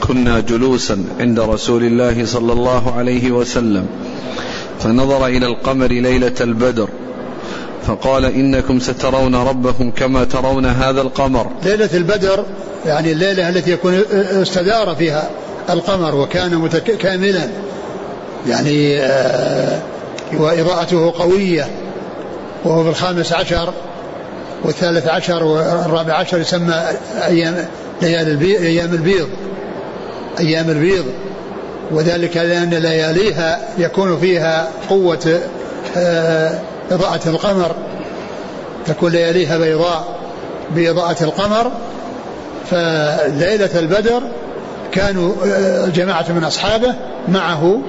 كنا 0.00 0.40
جلوسا 0.40 1.04
عند 1.20 1.40
رسول 1.40 1.84
الله 1.84 2.24
صلى 2.24 2.52
الله 2.52 2.94
عليه 2.96 3.30
وسلم 3.30 3.86
فنظر 4.80 5.26
إلى 5.26 5.46
القمر 5.46 5.86
ليلة 5.86 6.34
البدر 6.40 6.88
فقال 7.86 8.24
إنكم 8.24 8.80
سترون 8.80 9.34
ربكم 9.34 9.90
كما 9.90 10.24
ترون 10.24 10.66
هذا 10.66 11.00
القمر. 11.00 11.46
ليلة 11.64 11.88
البدر 11.94 12.44
يعني 12.86 13.12
الليلة 13.12 13.48
التي 13.48 13.72
يكون 13.72 14.02
استدار 14.42 14.94
فيها 14.94 15.30
القمر 15.70 16.14
وكان 16.14 16.54
متكاملا 16.54 17.48
يعني 18.48 19.00
آه 19.00 19.78
وإضاءته 20.32 21.12
قوية 21.18 21.66
وهو 22.64 22.82
في 22.82 22.88
الخامس 22.88 23.32
عشر 23.32 23.72
والثالث 24.64 25.08
عشر 25.08 25.44
والرابع 25.44 26.14
عشر 26.14 26.38
يسمى 26.38 26.82
أيام 27.26 27.56
ليالي 28.02 28.30
البيض 28.30 28.60
أيام 28.60 28.92
البيض 28.92 29.28
أيام 30.40 30.70
البيض. 30.70 31.04
وذلك 31.90 32.36
لأن 32.36 32.70
لياليها 32.70 33.68
يكون 33.78 34.18
فيها 34.18 34.68
قوة 34.88 35.40
آه، 35.96 36.58
إضاءة 36.90 37.28
القمر 37.28 37.74
تكون 38.86 39.12
لياليها 39.12 39.58
بيضاء 39.58 40.04
بإضاءة 40.76 41.24
القمر 41.24 41.70
فليلة 42.70 43.78
البدر 43.78 44.22
كانوا 44.92 45.32
آه، 45.46 45.86
جماعة 45.86 46.32
من 46.32 46.44
أصحابه 46.44 46.94
معه 47.28 47.80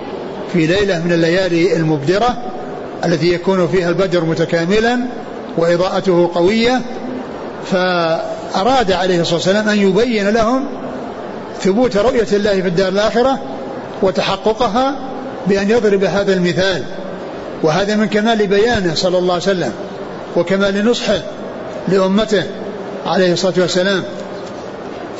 في 0.53 0.67
ليلة 0.67 0.99
من 0.99 1.11
الليالي 1.11 1.75
المبدرة 1.75 2.37
التي 3.05 3.33
يكون 3.33 3.67
فيها 3.67 3.89
البدر 3.89 4.25
متكاملا 4.25 4.99
وإضاءته 5.57 6.31
قوية. 6.35 6.81
فأراد 7.71 8.91
عليه 8.91 9.21
الصلاة 9.21 9.35
والسلام 9.35 9.69
أن 9.69 9.79
يبين 9.79 10.29
لهم 10.29 10.65
ثبوت 11.61 11.97
رؤية 11.97 12.27
الله 12.33 12.61
في 12.61 12.67
الدار 12.67 12.87
الآخرة 12.87 13.39
وتحققها 14.01 14.95
بأن 15.47 15.69
يضرب 15.69 16.03
هذا 16.03 16.33
المثال. 16.33 16.83
وهذا 17.63 17.95
من 17.95 18.05
كمال 18.05 18.47
بيانه 18.47 18.93
صلى 18.95 19.17
الله 19.17 19.33
عليه 19.33 19.43
وسلم 19.43 19.73
وكمال 20.35 20.85
نصحه 20.85 21.21
لأمته 21.87 22.43
عليه 23.05 23.33
الصلاة 23.33 23.53
والسلام. 23.57 24.03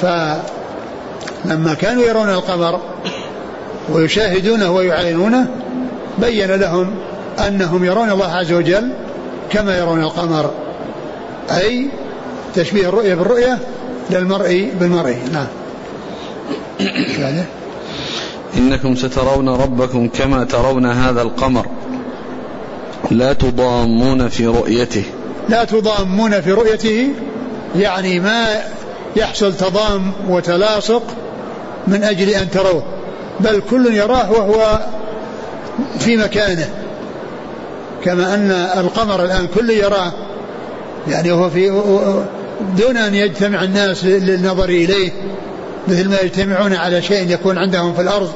فلما 0.02 1.74
كانوا 1.74 2.04
يرون 2.04 2.30
القمر 2.30 2.80
ويشاهدونه 3.90 4.72
ويعاينونه 4.72 5.48
بين 6.18 6.52
لهم 6.52 6.96
أنهم 7.48 7.86
يرون 7.86 8.10
الله 8.10 8.32
عز 8.32 8.52
وجل 8.52 8.90
كما 9.52 9.78
يرون 9.78 10.04
القمر 10.04 10.52
أي 11.52 11.90
تشبيه 12.56 12.90
الرؤية 12.90 13.16
بالرؤية 13.16 13.58
للمرء 14.10 14.72
بالمرء. 14.80 15.18
نعم. 15.34 15.48
إنكم 18.58 18.96
سترون 18.96 19.50
ربكم 19.50 20.08
كما 20.08 20.44
ترون 20.44 20.86
هذا 20.86 21.22
القمر. 21.22 21.66
لا 23.12 23.34
تضامون 23.34 24.30
في 24.30 24.48
رؤيته. 24.48 25.04
لا 25.50 25.64
تضامون 25.64 26.42
في 26.42 26.52
رؤيته 26.52 27.10
يعني 27.76 28.20
ما 28.20 28.46
يحصل 29.16 29.54
تضام 29.54 30.12
وتلاصق 30.28 31.04
من 31.88 32.04
أجل 32.04 32.30
أن 32.30 32.50
تروه 32.50 32.84
بل 33.40 33.62
كل 33.70 33.94
يراه 33.94 34.32
وهو 34.32 34.80
في 36.00 36.18
مكانه. 36.18 36.70
كما 38.04 38.34
أن 38.34 38.52
القمر 38.52 39.24
الآن 39.24 39.48
كل 39.56 39.70
يراه 39.70 40.12
يعني 41.08 41.32
هو 41.32 41.50
في 41.50 41.70
دون 42.78 42.98
أن 42.98 43.16
يجتمع 43.16 43.64
الناس 43.64 44.06
للنظر 44.06 44.70
إليه 44.70 45.12
مثل 45.88 46.10
ما 46.10 46.20
يجتمعون 46.20 46.74
على 46.74 47.02
شيء 47.02 47.32
يكون 47.32 47.58
عندهم 47.58 47.94
في 47.94 48.02
الأرض 48.02 48.32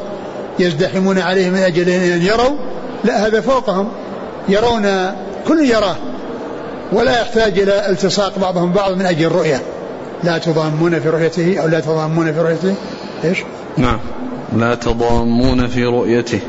يزدحمون 0.60 1.20
عليه 1.20 1.50
من 1.50 1.58
أجل 1.58 1.90
أن 1.90 2.22
يروا 2.22 2.58
لا 3.04 3.28
هذا 3.28 3.42
فوقهم. 3.42 3.90
يرون 4.50 5.12
كل 5.48 5.66
يراه 5.66 5.96
ولا 6.92 7.22
يحتاج 7.22 7.60
إلى 7.60 7.90
التصاق 7.90 8.40
بعضهم 8.40 8.72
بعض 8.72 8.94
من 8.94 9.06
أجل 9.06 9.26
الرؤية. 9.26 9.62
لا 10.24 10.38
تضامون 10.38 11.00
في 11.00 11.10
رؤيته 11.10 11.60
أو 11.62 11.68
لا 11.68 11.80
تضامون 11.80 12.34
في 12.34 12.40
رؤيته. 12.40 12.76
إيش؟ 13.24 13.38
نعم. 13.78 14.00
لا 14.58 14.76
تضامون 14.76 15.68
في 15.68 15.86
رؤيته. 15.86 16.40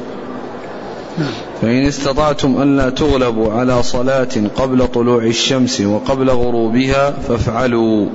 نعم. 1.18 1.32
فإن 1.62 1.86
استطعتم 1.86 2.62
ألا 2.62 2.90
تغلبوا 2.90 3.52
على 3.52 3.82
صلاة 3.82 4.28
قبل 4.56 4.86
طلوع 4.88 5.22
الشمس 5.22 5.80
وقبل 5.80 6.30
غروبها 6.30 7.14
فافعلوا. 7.28 8.06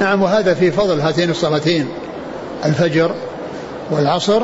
نعم 0.00 0.22
وهذا 0.22 0.54
في 0.54 0.70
فضل 0.70 1.00
هاتين 1.00 1.30
الصلاتين 1.30 1.88
الفجر 2.64 3.10
والعصر 3.90 4.42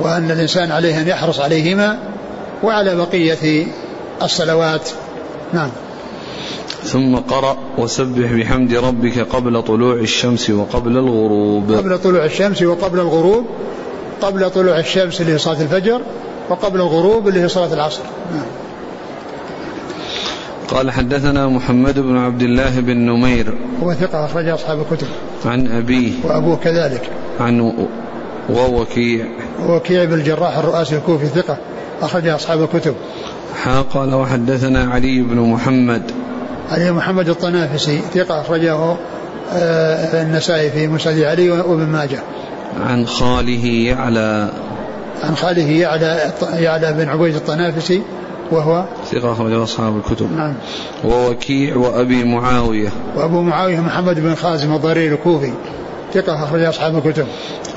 وأن 0.00 0.30
الإنسان 0.30 0.72
عليه 0.72 1.00
أن 1.00 1.08
يحرص 1.08 1.40
عليهما 1.40 1.98
وعلى 2.62 2.96
بقية 2.96 3.66
الصلوات. 4.22 4.88
نعم. 5.52 5.70
ثم 6.82 7.16
قرأ 7.16 7.56
وسبح 7.78 8.32
بحمد 8.32 8.74
ربك 8.74 9.18
قبل 9.18 9.62
طلوع 9.62 9.94
الشمس 9.94 10.50
وقبل 10.50 10.96
الغروب. 10.96 11.72
قبل 11.72 11.98
طلوع 11.98 12.24
الشمس 12.24 12.62
وقبل 12.62 13.00
الغروب. 13.00 13.46
قبل 14.22 14.50
طلوع 14.50 14.78
الشمس 14.78 15.20
اللي 15.20 15.32
هي 15.32 15.38
صلاة 15.38 15.62
الفجر 15.62 16.00
وقبل 16.50 16.80
الغروب 16.80 17.28
اللي 17.28 17.40
هي 17.40 17.48
صلاة 17.48 17.74
العصر. 17.74 18.02
نعم. 18.32 18.46
قال 20.68 20.90
حدثنا 20.90 21.48
محمد 21.48 21.98
بن 21.98 22.16
عبد 22.16 22.42
الله 22.42 22.80
بن 22.80 22.96
نمير. 22.96 23.58
هو 23.82 23.94
ثقة 23.94 24.24
أخرج 24.24 24.48
أصحاب 24.48 24.80
الكتب. 24.80 25.06
عن 25.44 25.66
أبيه. 25.66 26.12
وأبوه 26.24 26.56
كذلك. 26.56 27.10
عن 27.40 27.72
ووكيع 28.50 29.26
وكيع. 29.68 30.04
بن 30.04 30.14
الجراح 30.14 30.58
الرؤاسي 30.58 30.96
الكوفي 30.96 31.26
ثقة 31.26 31.58
أخرج 32.02 32.28
أصحاب 32.28 32.62
الكتب. 32.62 32.94
قال 33.64 34.14
وحدثنا 34.14 34.84
علي 34.84 35.22
بن 35.22 35.40
محمد. 35.40 36.02
علي 36.70 36.92
محمد 36.92 37.28
الطنافسي 37.28 38.00
ثقة 38.14 38.40
أخرجه 38.40 38.96
آه، 39.52 40.22
النسائي 40.22 40.70
في 40.70 40.88
مسند 40.88 41.22
علي 41.22 41.50
وابن 41.50 41.86
ماجه. 41.86 42.18
عن 42.86 43.06
خاله 43.06 43.66
يعلى 43.66 44.50
عن 45.24 45.36
خاله 45.36 45.70
يعلى 45.70 46.32
يعلى 46.52 46.92
بن 46.92 47.08
عبيد 47.08 47.34
الطنافسي 47.34 48.02
وهو 48.50 48.84
ثقة 49.12 49.32
أخرجه 49.32 49.62
أصحاب 49.62 49.96
الكتب. 49.96 50.32
نعم. 50.36 50.54
ووكيع 51.04 51.76
وأبي 51.76 52.24
معاوية. 52.24 52.88
وأبو 53.16 53.42
معاوية 53.42 53.80
محمد 53.80 54.20
بن 54.20 54.34
خازم 54.34 54.74
الضرير 54.74 55.12
الكوفي 55.12 55.52
ثقة 56.14 56.44
أخرج 56.44 56.62
أصحاب 56.62 56.96
الكتب. 56.96 57.26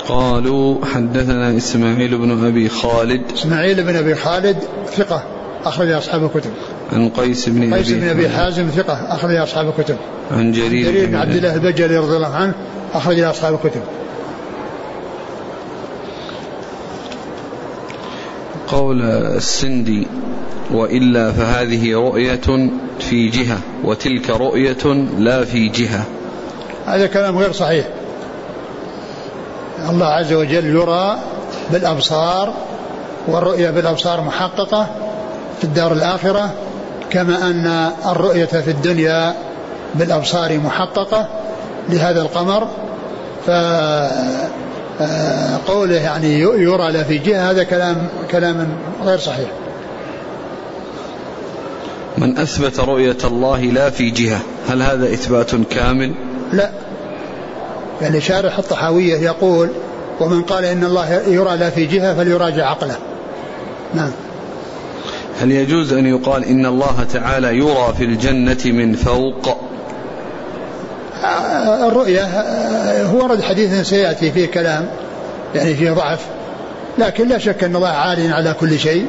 قالوا 0.08 0.86
حدثنا 0.86 1.58
إسماعيل 1.58 2.18
بن 2.18 2.46
أبي 2.46 2.70
خالد. 2.70 3.22
إسماعيل 3.34 3.84
بن 3.84 3.96
أبي 3.96 4.16
خالد 4.16 4.58
ثقة 4.96 5.24
أخرج 5.66 5.92
أصحاب 5.92 6.24
الكتب. 6.26 6.52
عن 6.94 7.10
قيس 7.10 7.50
بن 7.50 7.74
قيس 7.74 7.92
بن 7.92 8.10
أبي 8.10 8.30
حازم 8.30 8.68
ثقة 8.68 8.94
أخرج 8.94 9.36
أصحاب 9.36 9.68
الكتب. 9.68 9.98
عن 10.32 10.52
جرير, 10.52 10.92
جرير 10.92 11.06
بن 11.06 11.16
عبد 11.16 11.36
الله 11.36 11.56
البجلي 11.56 11.98
رضي 11.98 12.16
الله 12.16 12.36
عنه 12.36 12.54
أخرج 12.94 13.20
أصحاب 13.20 13.54
الكتب. 13.54 13.82
قول 18.68 19.02
السندي 19.02 20.08
وإلا 20.72 21.32
فهذه 21.32 21.94
رؤية 21.94 22.70
في 23.00 23.30
جهة 23.30 23.58
وتلك 23.84 24.30
رؤية 24.30 24.86
لا 25.18 25.46
في 25.46 25.70
جهة. 25.70 26.04
هذا 26.86 27.08
كلام 27.08 27.38
غير 27.38 27.52
صحيح. 27.52 27.86
الله 29.90 30.06
عز 30.06 30.34
وجل 30.34 30.66
يرى 30.66 31.20
بالأبصار 31.72 32.54
والرؤية 33.28 33.70
بالأبصار 33.70 34.22
محققة 34.22 34.88
في 35.60 35.64
الدار 35.64 35.94
الآخرة 35.94 36.54
كما 37.10 37.50
أن 37.50 37.92
الرؤية 38.06 38.46
في 38.46 38.72
الدنيا 38.72 39.34
بالأبصار 39.96 40.58
محققة 40.58 41.28
لهذا 41.90 42.22
القمر. 42.22 42.68
فقوله 45.68 45.96
يعني 45.96 46.40
يرى 46.40 46.92
لا 46.92 47.04
في 47.04 47.18
جهة 47.18 47.52
هذا 47.52 47.64
كلام 47.64 48.08
كلام 48.32 48.68
غير 49.06 49.18
صحيح. 49.18 49.50
من 52.18 52.38
أثبت 52.38 52.80
رؤية 52.80 53.18
الله 53.24 53.62
لا 53.62 53.90
في 53.90 54.10
جهة 54.10 54.40
هل 54.70 54.82
هذا 54.82 55.14
إثبات 55.14 55.56
كامل؟ 55.56 56.14
لا. 56.54 56.70
يعني 58.02 58.22
شارح 58.22 58.58
الطحاوية 58.58 59.16
يقول 59.16 59.70
ومن 60.20 60.42
قال 60.42 60.66
إن 60.66 60.84
الله 60.84 61.14
يرى 61.14 61.58
لا 61.58 61.70
في 61.70 61.86
جهة 61.86 62.14
فليراجع 62.14 62.70
عقله. 62.70 62.96
نعم. 63.94 64.12
هل 65.42 65.52
يجوز 65.52 65.94
أن 65.94 66.06
يقال 66.06 66.46
إن 66.46 66.66
الله 66.66 67.08
تعالى 67.14 67.58
يرى 67.58 67.94
في 67.98 68.04
الجنة 68.04 68.58
من 68.66 68.96
فوق؟ 68.96 69.58
الرؤية 71.88 72.24
هو 73.04 73.24
ورد 73.24 73.42
حديث 73.42 73.90
سيأتي 73.90 74.32
فيه 74.32 74.46
كلام 74.46 74.86
يعني 75.56 75.76
فيه 75.76 75.92
ضعف 75.92 76.20
لكن 76.98 77.28
لا 77.28 77.38
شك 77.38 77.64
أن 77.64 77.76
الله 77.76 77.90
عال 77.90 78.34
على 78.34 78.56
كل 78.60 78.80
شيء 78.80 79.06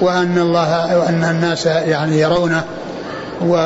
وأن 0.00 0.38
الله 0.38 0.98
وأن 0.98 1.24
الناس 1.24 1.66
يعني 1.66 2.20
يرونه 2.20 2.64
و 3.46 3.56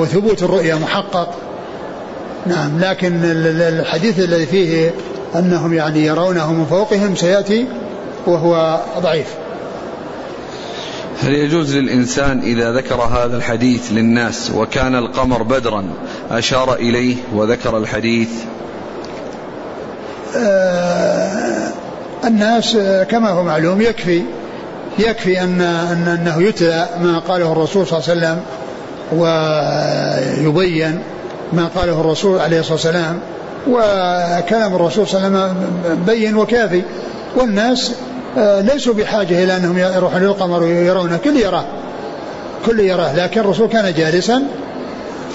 وثبوت 0.00 0.42
الرؤيا 0.42 0.74
محقق. 0.74 1.28
نعم 2.46 2.80
لكن 2.80 3.20
الحديث 3.24 4.18
الذي 4.18 4.46
فيه 4.46 4.90
أنهم 5.34 5.74
يعني 5.74 6.06
يرونه 6.06 6.52
من 6.52 6.64
فوقهم 6.64 7.16
سيأتي 7.16 7.66
وهو 8.26 8.80
ضعيف. 8.98 9.26
هل 11.22 11.34
يجوز 11.34 11.76
للإنسان 11.76 12.40
إذا 12.40 12.72
ذكر 12.72 12.94
هذا 12.94 13.36
الحديث 13.36 13.92
للناس 13.92 14.50
وكان 14.54 14.94
القمر 14.94 15.42
بدرا 15.42 15.84
أشار 16.30 16.74
إليه 16.74 17.16
وذكر 17.34 17.78
الحديث؟ 17.78 18.28
آه 20.36 21.70
الناس 22.24 22.76
كما 23.10 23.30
هو 23.30 23.42
معلوم 23.42 23.80
يكفي 23.80 24.22
يكفي 24.98 25.42
أن, 25.42 25.60
أن 25.60 26.08
أنه 26.08 26.42
يتلى 26.42 26.88
ما 27.02 27.18
قاله 27.18 27.52
الرسول 27.52 27.86
صلى 27.86 27.98
الله 27.98 28.10
عليه 28.10 28.20
وسلم 28.20 28.42
ويبين 30.46 31.02
ما 31.52 31.70
قاله 31.76 32.00
الرسول 32.00 32.38
عليه 32.38 32.60
الصلاة 32.60 32.74
والسلام 32.74 33.20
وكلام 33.68 34.74
الرسول 34.74 35.08
صلى 35.08 35.26
الله 35.26 35.38
عليه 35.38 35.50
وسلم 35.50 36.04
بين 36.06 36.36
وكافي. 36.36 36.82
والناس 37.36 37.92
ليسوا 38.36 38.94
بحاجة 38.94 39.44
إلى 39.44 39.56
أنهم 39.56 39.78
يروحون 39.78 40.22
للقمر 40.22 40.62
ويرونه. 40.62 41.16
كل 41.16 41.36
يراه 41.36 41.64
كل 42.66 42.80
يراه. 42.80 43.16
لكن 43.16 43.40
الرسول 43.40 43.68
كان 43.68 43.94
جالسا 43.94 44.42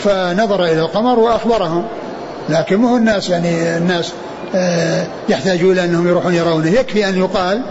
فنظر 0.04 0.66
إلى 0.66 0.80
القمر 0.80 1.20
وأخبرهم. 1.20 1.84
لكن 2.50 2.76
مو 2.76 2.98
الناس 2.98 3.30
يعني 3.30 3.78
الناس 3.78 4.12
آه، 4.56 5.08
يحتاجون 5.30 5.72
إلى 5.72 5.84
أنهم 5.84 6.08
يروحون 6.08 6.34
يرونه. 6.34 6.70
يكفي 6.70 7.10
أن 7.10 7.18
يقال 7.18 7.62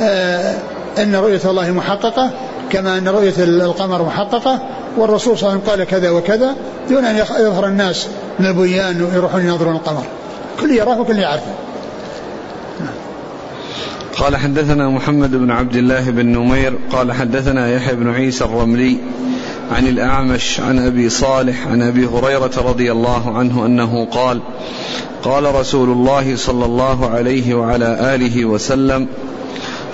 آه، 0.00 0.54
أن 0.98 1.14
رؤية 1.14 1.40
الله 1.44 1.70
محققة 1.70 2.30
كما 2.70 2.98
أن 2.98 3.08
رؤية 3.08 3.34
القمر 3.38 4.02
محققة. 4.02 4.58
والرسول 4.96 5.38
صلى 5.38 5.48
الله 5.48 5.60
عليه 5.60 5.62
وسلم 5.62 5.70
قال 5.70 6.00
كذا 6.00 6.10
وكذا 6.10 6.54
دون 6.88 7.04
أن 7.04 7.16
يظهر 7.16 7.66
الناس 7.66 8.06
من 8.38 8.46
البنيان 8.46 9.02
ويروحون 9.02 9.46
ينظرون 9.46 9.74
القمر. 9.74 10.04
كل 10.60 10.70
يراه 10.70 11.00
وكل 11.00 11.18
يعرفه. 11.18 11.52
قال 14.18 14.36
حدثنا 14.36 14.88
محمد 14.88 15.30
بن 15.30 15.50
عبد 15.50 15.76
الله 15.76 16.10
بن 16.10 16.26
نمير 16.26 16.78
قال 16.92 17.12
حدثنا 17.12 17.74
يحيى 17.74 17.94
بن 17.94 18.14
عيسى 18.14 18.44
الرملي 18.44 18.96
عن 19.72 19.86
الأعمش 19.86 20.60
عن 20.60 20.78
أبي 20.78 21.08
صالح 21.08 21.66
عن 21.66 21.82
أبي 21.82 22.06
هريرة 22.06 22.50
رضي 22.56 22.92
الله 22.92 23.38
عنه 23.38 23.66
أنه 23.66 24.04
قال 24.04 24.40
قال 25.22 25.54
رسول 25.54 25.88
الله 25.88 26.36
صلى 26.36 26.64
الله 26.64 27.10
عليه 27.10 27.54
وعلى 27.54 28.14
آله 28.14 28.44
وسلم 28.44 29.06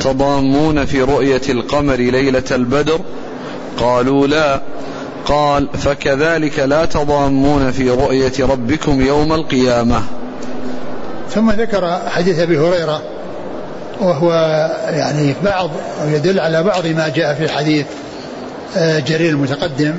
تضامون 0.01 0.85
في 0.85 1.03
رؤية 1.03 1.43
القمر 1.49 1.97
ليلة 1.97 2.45
البدر؟ 2.51 3.01
قالوا 3.79 4.27
لا. 4.27 4.61
قال 5.27 5.69
فكذلك 5.73 6.59
لا 6.59 6.85
تضامون 6.85 7.71
في 7.71 7.91
رؤية 7.91 8.33
ربكم 8.41 9.01
يوم 9.01 9.33
القيامة. 9.33 10.03
ثم 11.31 11.51
ذكر 11.51 11.99
حديث 12.09 12.39
أبي 12.39 12.59
هريرة 12.59 13.18
وهو 14.01 14.33
يعني 14.91 15.35
بعض 15.45 15.71
أو 16.03 16.09
يدل 16.09 16.41
على 16.41 16.63
بعض 16.63 16.87
ما 16.87 17.09
جاء 17.09 17.35
في 17.35 17.49
حديث 17.49 17.87
آه، 18.77 18.99
جرير 18.99 19.31
المتقدم 19.31 19.95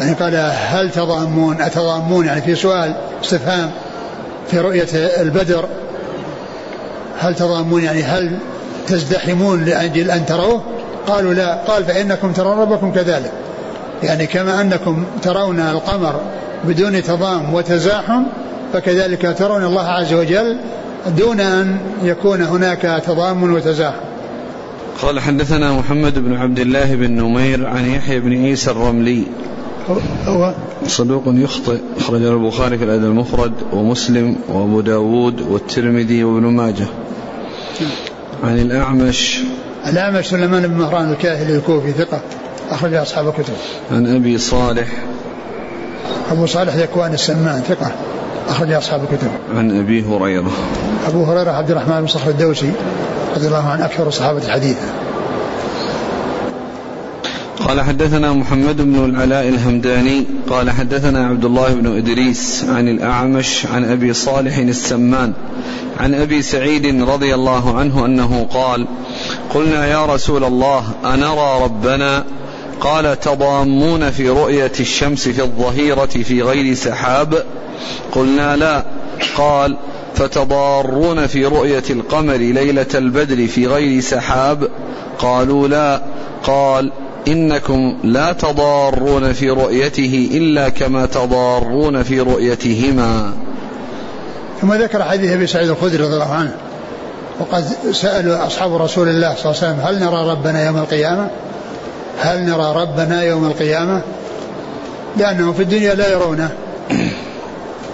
يعني 0.00 0.12
قال 0.12 0.52
هل 0.54 0.90
تضامون؟ 0.90 1.60
أتضامون؟ 1.60 2.26
يعني 2.26 2.42
في 2.42 2.54
سؤال 2.54 2.94
استفهام 3.24 3.70
في 4.50 4.58
رؤية 4.58 4.88
البدر. 4.94 5.68
هل 7.18 7.34
تضامون؟ 7.34 7.84
يعني 7.84 8.02
هل 8.02 8.38
تزدحمون 8.86 9.64
لأجل 9.64 10.10
أن 10.10 10.26
تروه؟ 10.26 10.62
قالوا 11.06 11.34
لا. 11.34 11.54
قال 11.54 11.84
فإنكم 11.84 12.32
ترون 12.32 12.58
ربكم 12.58 12.92
كذلك. 12.92 13.32
يعني 14.02 14.26
كما 14.26 14.60
أنكم 14.60 15.04
ترون 15.22 15.60
القمر 15.60 16.20
بدون 16.64 17.02
تضام 17.02 17.54
وتزاحم 17.54 18.22
فكذلك 18.72 19.34
ترون 19.38 19.64
الله 19.64 19.88
عز 19.88 20.12
وجل 20.12 20.56
دون 21.06 21.40
أن 21.40 21.78
يكون 22.02 22.42
هناك 22.42 23.02
تضام 23.06 23.52
وتزاحم. 23.52 23.96
قال 25.02 25.20
حدثنا 25.20 25.72
محمد 25.72 26.18
بن 26.18 26.36
عبد 26.36 26.58
الله 26.58 26.94
بن 26.94 27.10
نمير 27.10 27.66
عن 27.66 27.86
يحيى 27.86 28.20
بن 28.20 28.44
عيسى 28.44 28.70
الرملي. 28.70 29.24
هو 30.26 30.54
صدوق 30.86 31.22
يخطئ 31.26 31.78
أخرج 31.96 32.22
البخاري 32.22 32.78
في 32.78 32.84
الأدب 32.84 33.04
المفرد 33.04 33.52
ومسلم 33.72 34.36
وأبو 34.48 34.80
داود 34.80 35.40
والترمذي 35.40 36.24
وابن 36.24 36.46
ماجه. 36.46 36.86
عن 38.44 38.58
الأعمش. 38.58 39.40
الأعمش 39.86 40.26
سليمان 40.26 40.66
بن 40.66 40.74
مهران 40.74 41.12
الكاهلي 41.12 41.56
الكوفي 41.56 41.92
ثقة 41.92 42.20
أخرج 42.70 42.94
أصحاب 42.94 43.28
الكتب. 43.28 43.54
عن 43.92 44.16
أبي 44.16 44.38
صالح. 44.38 44.88
أبو 46.30 46.46
صالح 46.46 46.74
ذكوان 46.74 47.14
السمان 47.14 47.62
ثقة 47.68 47.92
أخرج 48.48 48.72
أصحاب 48.72 49.02
الكتب. 49.02 49.30
عن 49.56 49.78
أبي 49.78 50.04
هريرة. 50.04 50.52
أبو 51.06 51.24
هريرة 51.24 51.50
عبد 51.50 51.70
الرحمن 51.70 52.00
بن 52.00 52.06
صخر 52.06 52.30
الدوسي 52.30 52.72
رضي 53.36 53.46
الله 53.46 53.68
عنه 53.68 53.84
أكثر 53.84 54.08
الصحابة 54.08 54.44
الحديث. 54.44 54.76
قال 57.68 57.80
حدثنا 57.80 58.32
محمد 58.32 58.76
بن 58.76 59.04
العلاء 59.04 59.48
الهمداني 59.48 60.24
قال 60.50 60.70
حدثنا 60.70 61.26
عبد 61.26 61.44
الله 61.44 61.74
بن 61.74 61.96
إدريس 61.96 62.64
عن 62.68 62.88
الأعمش 62.88 63.66
عن 63.66 63.84
أبي 63.84 64.12
صالح 64.12 64.56
السمان 64.56 65.32
عن 66.00 66.14
أبي 66.14 66.42
سعيد 66.42 67.02
رضي 67.02 67.34
الله 67.34 67.78
عنه 67.78 68.04
أنه 68.04 68.46
قال 68.54 68.86
قلنا 69.54 69.86
يا 69.86 70.06
رسول 70.06 70.44
الله 70.44 70.84
أنرى 71.04 71.64
ربنا؟ 71.64 72.24
قال 72.80 73.20
تضامون 73.20 74.10
في 74.10 74.28
رؤية 74.28 74.72
الشمس 74.80 75.28
في 75.28 75.42
الظهيرة 75.42 76.06
في 76.06 76.42
غير 76.42 76.74
سحاب؟ 76.74 77.44
قلنا 78.12 78.56
لا. 78.56 78.84
قال 79.36 79.76
فتضارون 80.14 81.26
في 81.26 81.44
رؤية 81.44 81.82
القمر 81.90 82.36
ليلة 82.36 82.86
البدر 82.94 83.46
في 83.46 83.66
غير 83.66 84.00
سحاب؟ 84.00 84.68
قالوا 85.18 85.68
لا. 85.68 86.02
قال 86.44 86.92
إنكم 87.28 87.96
لا 88.04 88.32
تضارون 88.32 89.32
في 89.32 89.50
رؤيته 89.50 90.28
إلا 90.32 90.68
كما 90.68 91.06
تضارون 91.06 92.02
في 92.02 92.20
رؤيتهما. 92.20 93.32
ثم 94.60 94.74
ذكر 94.74 95.02
حديث 95.02 95.32
أبي 95.32 95.46
سعيد 95.46 95.68
الخدري 95.68 96.04
رضي 96.04 96.14
الله 96.14 96.32
عنه 96.32 96.54
وقد 97.40 97.64
سألوا 97.92 98.46
أصحاب 98.46 98.76
رسول 98.76 99.08
الله 99.08 99.34
صلى 99.34 99.52
الله 99.52 99.62
عليه 99.62 99.72
وسلم 99.72 99.80
هل 99.86 100.00
نرى 100.00 100.30
ربنا 100.30 100.66
يوم 100.66 100.76
القيامة؟ 100.76 101.30
هل 102.18 102.40
نرى 102.40 102.72
ربنا 102.82 103.22
يوم 103.22 103.44
القيامة؟ 103.44 104.02
لأنهم 105.16 105.52
في 105.52 105.62
الدنيا 105.62 105.94
لا 105.94 106.12
يرونه. 106.12 106.50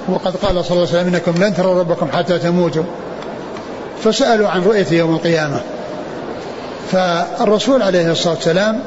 وقد 0.09 0.37
قال 0.37 0.65
صلى 0.65 0.77
الله 0.77 0.89
عليه 0.89 1.01
وسلم 1.01 1.15
إنكم 1.15 1.45
لن 1.45 1.55
تروا 1.55 1.81
ربكم 1.81 2.09
حتى 2.13 2.39
تموتوا. 2.39 2.85
فسألوا 4.05 4.49
عن 4.49 4.63
رؤية 4.63 4.87
يوم 4.93 5.15
القيامة. 5.15 5.61
فالرسول 6.93 7.83
عليه 7.83 8.13
الصلاة 8.13 8.35
والسلام 8.35 8.81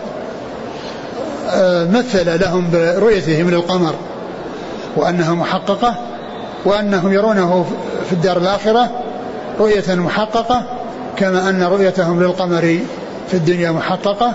آه، 1.49 1.85
مثل 1.85 2.39
لهم 2.39 2.69
برؤيته 2.71 3.43
من 3.43 3.53
القمر 3.53 3.93
وأنها 4.95 5.33
محققة 5.33 5.95
وأنهم 6.65 7.13
يرونه 7.13 7.65
في 8.09 8.13
الدار 8.13 8.37
الآخرة 8.37 8.89
رؤية 9.59 9.95
محققة 9.95 10.63
كما 11.17 11.49
أن 11.49 11.63
رؤيتهم 11.63 12.23
للقمر 12.23 12.79
في 13.27 13.33
الدنيا 13.33 13.71
محققة. 13.71 14.33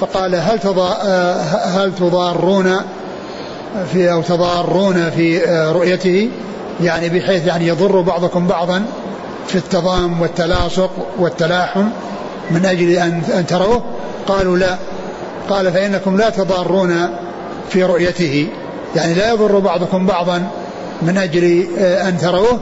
فقال 0.00 0.34
هل 0.34 0.58
آه، 0.78 1.40
هل 1.42 1.94
تضارون 1.94 2.76
في 3.92 4.12
أو 4.12 4.22
تضارون 4.22 5.10
في 5.10 5.48
آه، 5.48 5.72
رؤيته 5.72 6.30
يعني 6.82 7.08
بحيث 7.08 7.46
يعني 7.46 7.66
يضر 7.66 8.00
بعضكم 8.00 8.46
بعضا 8.46 8.84
في 9.46 9.54
التضام 9.54 10.20
والتلاصق 10.20 10.90
والتلاحم 11.18 11.84
من 12.50 12.66
أجل 12.66 12.90
أن 12.90 13.22
أن 13.38 13.46
تروه. 13.46 13.82
قالوا 14.26 14.56
لا. 14.56 14.76
قال 15.48 15.72
فإنكم 15.72 16.16
لا 16.16 16.30
تضارون 16.30 17.10
في 17.70 17.84
رؤيته. 17.84 18.48
يعني 18.96 19.14
لا 19.14 19.30
يضر 19.30 19.58
بعضكم 19.58 20.06
بعضا 20.06 20.46
من 21.02 21.18
أجل 21.18 21.66
آه، 21.78 22.08
أن 22.08 22.18
تروه 22.18 22.60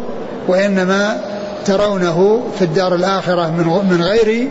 وإنما 0.49 1.21
ترونه 1.65 2.43
في 2.59 2.65
الدار 2.65 2.95
الآخرة 2.95 3.51
من 3.51 3.65
من 3.91 4.03
غير 4.03 4.49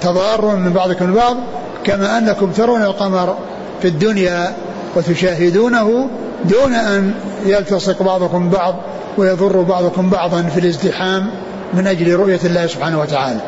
تضار 0.00 0.56
من 0.56 0.72
بعضكم 0.72 1.04
البعض 1.04 1.36
كما 1.84 2.18
أنكم 2.18 2.52
ترون 2.52 2.82
القمر 2.82 3.36
في 3.82 3.88
الدنيا 3.88 4.54
وتشاهدونه 4.96 6.08
دون 6.44 6.72
أن 6.72 7.14
يلتصق 7.46 8.02
بعضكم 8.02 8.50
بعض 8.50 8.74
ويضر 9.18 9.62
بعضكم 9.62 10.10
بعضا 10.10 10.42
في 10.42 10.60
الازدحام 10.60 11.30
من 11.74 11.86
أجل 11.86 12.16
رؤية 12.16 12.40
الله 12.44 12.66
سبحانه 12.66 13.00
وتعالى. 13.00 13.40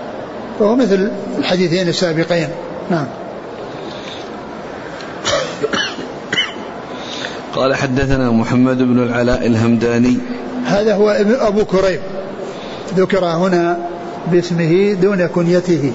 وهو 0.60 0.76
مثل 0.76 1.10
الحديثين 1.38 1.88
السابقين. 1.88 2.48
نعم. 2.90 3.06
قال 7.56 7.74
حدثنا 7.74 8.30
محمد 8.30 8.78
بن 8.78 9.02
العلاء 9.02 9.46
الهمداني. 9.46 10.18
هذا 10.66 10.94
هو 10.94 11.10
أبو 11.40 11.64
كريب. 11.64 12.00
ذكر 12.96 13.24
هنا 13.24 13.78
باسمه 14.32 14.92
دون 14.92 15.26
كنيته. 15.26 15.92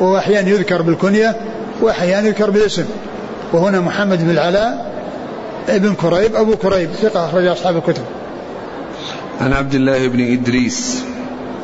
وهو 0.00 0.18
أحيانا 0.18 0.48
يذكر 0.48 0.82
بالكنية 0.82 1.36
وأحيانا 1.80 2.28
يذكر 2.28 2.50
بالاسم. 2.50 2.84
وهنا 3.52 3.80
محمد 3.80 4.24
بن 4.24 4.30
العلاء 4.30 4.90
ابن 5.68 5.94
كريب 5.94 6.36
أبو 6.36 6.56
كريب 6.56 6.90
ثقة 7.02 7.26
أخرج 7.26 7.46
أصحاب 7.46 7.76
الكتب. 7.76 8.02
عن 9.40 9.52
عبد 9.52 9.74
الله 9.74 10.08
بن 10.08 10.32
إدريس. 10.32 11.02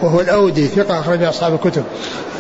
وهو 0.03 0.21
الأودي 0.21 0.67
ثقة 0.67 1.01
أخرج 1.01 1.23
أصحاب 1.23 1.55
الكتب. 1.55 1.83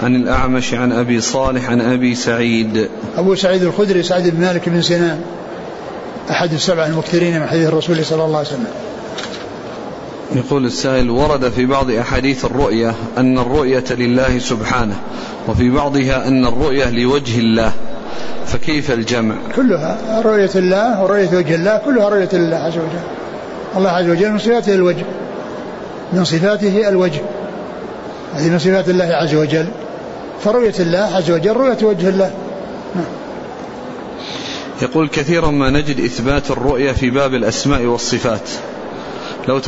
عن 0.02 0.16
الأعمش 0.16 0.74
عن 0.74 0.92
أبي 0.92 1.20
صالح 1.20 1.70
عن 1.70 1.80
أبي 1.80 2.14
سعيد. 2.14 2.88
أبو 3.16 3.34
سعيد 3.34 3.62
الخدري 3.62 4.02
سعيد 4.02 4.36
بن 4.36 4.40
مالك 4.40 4.68
بن 4.68 4.82
سنان 4.82 5.20
أحد 6.30 6.52
السبع 6.52 6.86
المكثرين 6.86 7.40
من 7.40 7.46
حديث 7.46 7.68
الرسول 7.68 8.04
صلى 8.04 8.24
الله 8.24 8.38
عليه 8.38 8.48
وسلم. 8.48 8.66
يقول 10.34 10.66
السائل 10.66 11.10
ورد 11.10 11.48
في 11.48 11.66
بعض 11.66 11.90
أحاديث 11.90 12.44
الرؤية 12.44 12.94
أن 13.18 13.38
الرؤية 13.38 13.84
لله 13.90 14.38
سبحانه 14.38 14.96
وفي 15.48 15.70
بعضها 15.70 16.28
أن 16.28 16.46
الرؤية 16.46 16.90
لوجه 16.90 17.38
الله. 17.38 17.72
فكيف 18.46 18.90
الجمع؟ 18.90 19.34
كلها 19.56 20.20
رؤية 20.24 20.50
الله 20.54 21.02
ورؤية 21.02 21.28
وجه 21.28 21.54
الله 21.54 21.78
كلها 21.84 22.08
رؤية 22.08 22.28
الله 22.32 22.56
عز 22.56 22.72
وجل. 22.72 23.00
الله 23.76 23.90
عز 23.90 24.08
وجل 24.08 24.30
من 24.30 24.38
صفاته 24.38 24.74
الوجه. 24.74 25.04
من 26.12 26.24
صفاته 26.24 26.88
الوجه. 26.88 27.20
هذه 28.34 28.50
من 28.50 28.58
صفات 28.58 28.88
الله 28.88 29.04
عز 29.04 29.34
وجل. 29.34 29.66
فرؤية 30.44 30.74
الله 30.80 30.98
عز 30.98 31.30
وجل 31.30 31.52
رؤية 31.52 31.78
وجه 31.82 32.08
الله. 32.08 32.30
نعم. 32.94 33.04
يقول 34.82 35.08
كثيرا 35.08 35.50
ما 35.50 35.70
نجد 35.70 36.00
إثبات 36.00 36.50
الرؤية 36.50 36.92
في 36.92 37.10
باب 37.10 37.34
الأسماء 37.34 37.82
والصفات. 37.82 38.50
لو, 39.48 39.60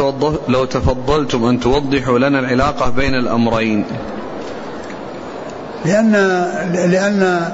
لو 0.49 0.64
تفضلتم 0.64 1.45
أن 1.45 1.61
توضحوا 1.61 2.18
لنا 2.18 2.39
العلاقة 2.39 2.91
بين 2.91 3.14
الأمرين. 3.14 3.85
لأن 5.85 6.12
لأن 6.91 7.49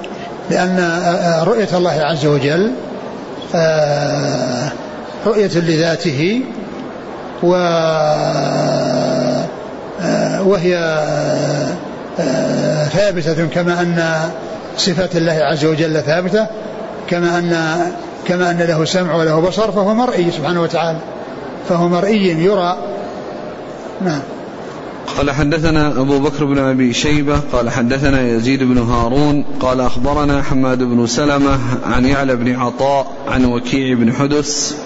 لأن 0.51 1.03
رؤية 1.47 1.68
الله 1.74 2.01
عز 2.03 2.26
وجل 2.26 2.72
رؤية 5.26 5.51
لذاته 5.55 6.40
و 7.42 7.53
وهي 10.45 11.05
ثابتة 12.92 13.47
كما 13.47 13.80
أن 13.80 14.30
صفات 14.76 15.16
الله 15.16 15.32
عز 15.32 15.64
وجل 15.64 16.01
ثابتة 16.01 16.47
كما 17.11 17.38
أن 17.38 17.78
كما 18.26 18.51
أن 18.51 18.59
له 18.59 18.84
سمع 18.84 19.14
وله 19.14 19.40
بصر 19.40 19.72
فهو 19.72 19.95
مرئي 19.95 20.30
سبحانه 20.30 20.62
وتعالى 20.62 20.99
فهو 21.68 21.88
مرئي 21.88 22.45
يرى. 22.45 22.76
نعم. 24.01 24.20
قال 25.19 25.31
حدثنا 25.31 26.01
أبو 26.01 26.19
بكر 26.19 26.45
بن 26.45 26.59
أبي 26.59 26.93
شيبة 26.93 27.41
قال 27.53 27.71
حدثنا 27.71 28.29
يزيد 28.29 28.62
بن 28.62 28.79
هارون 28.79 29.45
قال 29.61 29.81
أخبرنا 29.81 30.43
حماد 30.43 30.79
بن 30.83 31.07
سلمة 31.07 31.59
عن 31.85 32.05
يعلى 32.05 32.37
بن 32.37 32.57
عطاء 32.57 33.17
عن 33.29 33.45
وكيع 33.45 33.95
بن 33.95 34.12
حدث 34.12 34.77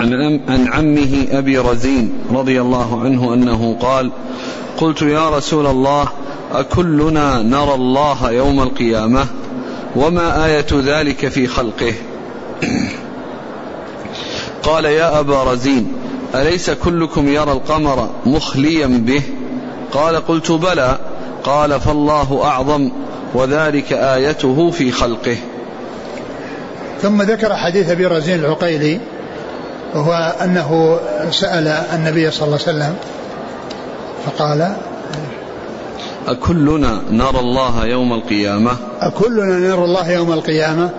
عن, 0.00 0.40
عن 0.48 0.68
عمه 0.68 1.26
أبي 1.30 1.58
رزين 1.58 2.12
رضي 2.30 2.60
الله 2.60 3.00
عنه 3.00 3.34
أنه 3.34 3.76
قال 3.80 4.10
قلت 4.78 5.02
يا 5.02 5.30
رسول 5.30 5.66
الله 5.66 6.08
أكلنا 6.52 7.42
نرى 7.42 7.74
الله 7.74 8.30
يوم 8.30 8.62
القيامة 8.62 9.26
وما 9.96 10.46
آية 10.46 10.66
ذلك 10.72 11.28
في 11.28 11.46
خلقه؟ 11.46 11.94
قال 14.62 14.84
يا 14.84 15.20
أبا 15.20 15.42
رزين 15.42 15.92
أليس 16.34 16.70
كلكم 16.70 17.28
يرى 17.28 17.52
القمر 17.52 18.08
مخليا 18.26 18.86
به؟ 18.86 19.22
قال 19.92 20.26
قلت 20.26 20.50
بلى. 20.50 20.98
قال 21.44 21.80
فالله 21.80 22.40
أعظم 22.44 22.90
وذلك 23.34 23.92
آيته 23.92 24.70
في 24.70 24.92
خلقه. 24.92 25.36
ثم 27.02 27.22
ذكر 27.22 27.56
حديث 27.56 27.90
أبي 27.90 28.06
رزين 28.06 28.40
العقيلي 28.40 29.00
وهو 29.94 30.34
أنه 30.44 30.98
سأل 31.30 31.68
النبي 31.68 32.30
صلى 32.30 32.46
الله 32.46 32.58
عليه 32.66 32.78
وسلم 32.78 32.94
فقال 34.26 34.72
أكلنا 36.28 37.02
نرى 37.10 37.40
الله 37.40 37.86
يوم 37.86 38.12
القيامة؟ 38.12 38.76
أكلنا 39.00 39.58
نرى 39.58 39.84
الله 39.84 40.10
يوم 40.10 40.32
القيامة؟ 40.32 40.90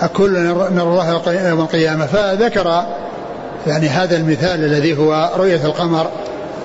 أكلنا 0.00 0.52
نرى 0.70 0.82
الله 0.82 1.10
يوم 1.48 1.60
القيامة؟ 1.60 2.06
فذكر 2.06 2.84
يعني 3.66 3.88
هذا 3.88 4.16
المثال 4.16 4.64
الذي 4.64 4.98
هو 4.98 5.30
رؤية 5.36 5.64
القمر 5.64 6.10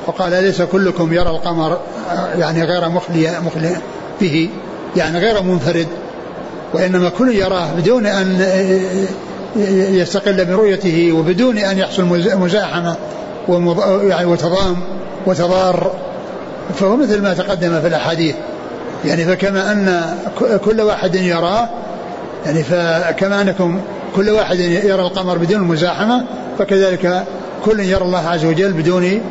وقال 0.08 0.32
ليس 0.32 0.62
كلكم 0.62 1.14
يرى 1.14 1.30
القمر 1.30 1.80
يعني 2.38 2.64
غير 2.64 2.90
مخلي 2.90 3.40
مخلي 3.46 3.78
به 4.22 4.50
يعني 4.96 5.20
غير 5.20 5.44
منفرد؟ 5.44 5.88
وإنما 6.74 7.10
كل 7.10 7.36
يراه 7.36 7.74
بدون 7.78 8.06
أن 8.06 8.46
يستقل 9.96 10.46
برؤيته 10.46 11.12
وبدون 11.12 11.58
أن 11.58 11.78
يحصل 11.78 12.04
مزاحمة 12.36 12.96
يعني 14.10 14.26
وتضام 14.26 14.76
وتضار. 15.26 15.92
فهو 16.80 16.96
مثل 16.96 17.22
ما 17.22 17.34
تقدم 17.34 17.82
في 17.82 17.88
الأحاديث. 17.88 18.36
يعني 19.06 19.26
فكما 19.26 19.72
أن 19.72 20.04
كل 20.66 20.82
واحد 20.82 21.16
يراه 21.16 21.70
يعني 22.46 22.64
فكما 22.64 23.42
أنكم 23.42 23.80
كل 24.16 24.30
واحد 24.30 24.60
يرى 24.60 25.02
القمر 25.02 25.38
بدون 25.38 25.62
مزاحمة 25.62 26.26
فكذلك 26.60 27.26
كل 27.66 27.80
يرى 27.80 28.06
الله 28.06 28.28
عز 28.28 28.46
وجل 28.46 28.74
بدون 28.74 29.22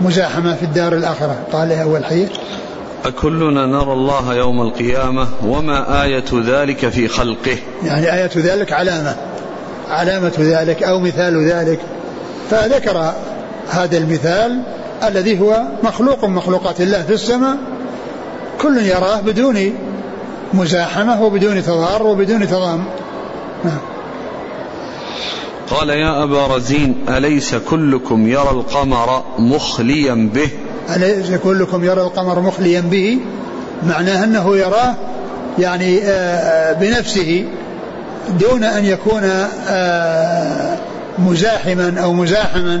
مزاحمة 0.00 0.54
في 0.54 0.62
الدار 0.62 0.92
الآخرة. 0.92 1.36
قال 1.52 1.72
أول 1.72 2.04
حديث. 2.04 2.28
أكلنا 3.04 3.66
نرى 3.66 3.92
الله 3.92 4.34
يوم 4.34 4.62
القيامة 4.62 5.28
وما 5.46 6.02
آية 6.04 6.24
ذلك 6.46 6.88
في 6.88 7.08
خلقه؟ 7.08 7.56
يعني 7.84 8.14
آية 8.14 8.30
ذلك 8.36 8.72
علامة. 8.72 9.16
علامة 9.90 10.32
ذلك 10.38 10.82
أو 10.82 11.00
مثال 11.00 11.50
ذلك. 11.50 11.78
فذكر 12.50 13.12
هذا 13.68 13.96
المثال 13.98 14.62
الذي 15.04 15.40
هو 15.40 15.62
مخلوق 15.82 16.24
مخلوقات 16.24 16.80
الله 16.80 17.02
في 17.02 17.12
السماء. 17.12 17.56
كل 18.60 18.78
يراه 18.78 19.20
بدون 19.20 19.74
مزاحمة 20.54 21.22
وبدون 21.22 21.62
تضار 21.62 22.02
وبدون 22.02 22.48
تضام. 22.48 22.84
نعم. 23.64 23.93
قال 25.74 25.88
يا 25.90 26.22
أبا 26.22 26.46
رزين 26.46 26.96
أليس 27.08 27.54
كلكم 27.54 28.28
يرى 28.28 28.50
القمر 28.50 29.24
مخليا 29.38 30.30
به؟ 30.34 30.48
أليس 30.96 31.30
كلكم 31.30 31.84
يرى 31.84 32.02
القمر 32.02 32.40
مخليا 32.40 32.80
به؟ 32.80 33.18
معناه 33.86 34.24
أنه 34.24 34.56
يراه 34.56 34.94
يعني 35.58 36.00
آه، 36.04 36.72
بنفسه 36.72 37.44
دون 38.40 38.64
أن 38.64 38.84
يكون 38.84 39.22
آه، 39.68 40.76
مزاحما 41.18 42.00
أو 42.02 42.12
مزاحما 42.12 42.80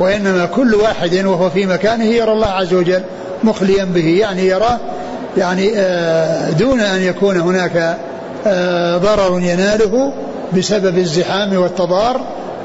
وإنما 0.00 0.46
كل 0.46 0.74
واحد 0.74 1.14
وهو 1.14 1.50
في 1.50 1.66
مكانه 1.66 2.04
يرى 2.04 2.32
الله 2.32 2.46
عز 2.46 2.74
وجل 2.74 3.02
مخليا 3.44 3.84
به. 3.84 4.08
يعني 4.20 4.46
يراه 4.46 4.78
يعني 5.36 5.72
آه، 5.76 6.50
دون 6.50 6.80
أن 6.80 7.02
يكون 7.02 7.36
هناك 7.36 7.96
ضرر 9.02 9.40
يناله 9.40 10.12
بسبب 10.52 10.98
الزحام 10.98 11.56
والتضار 11.56 12.20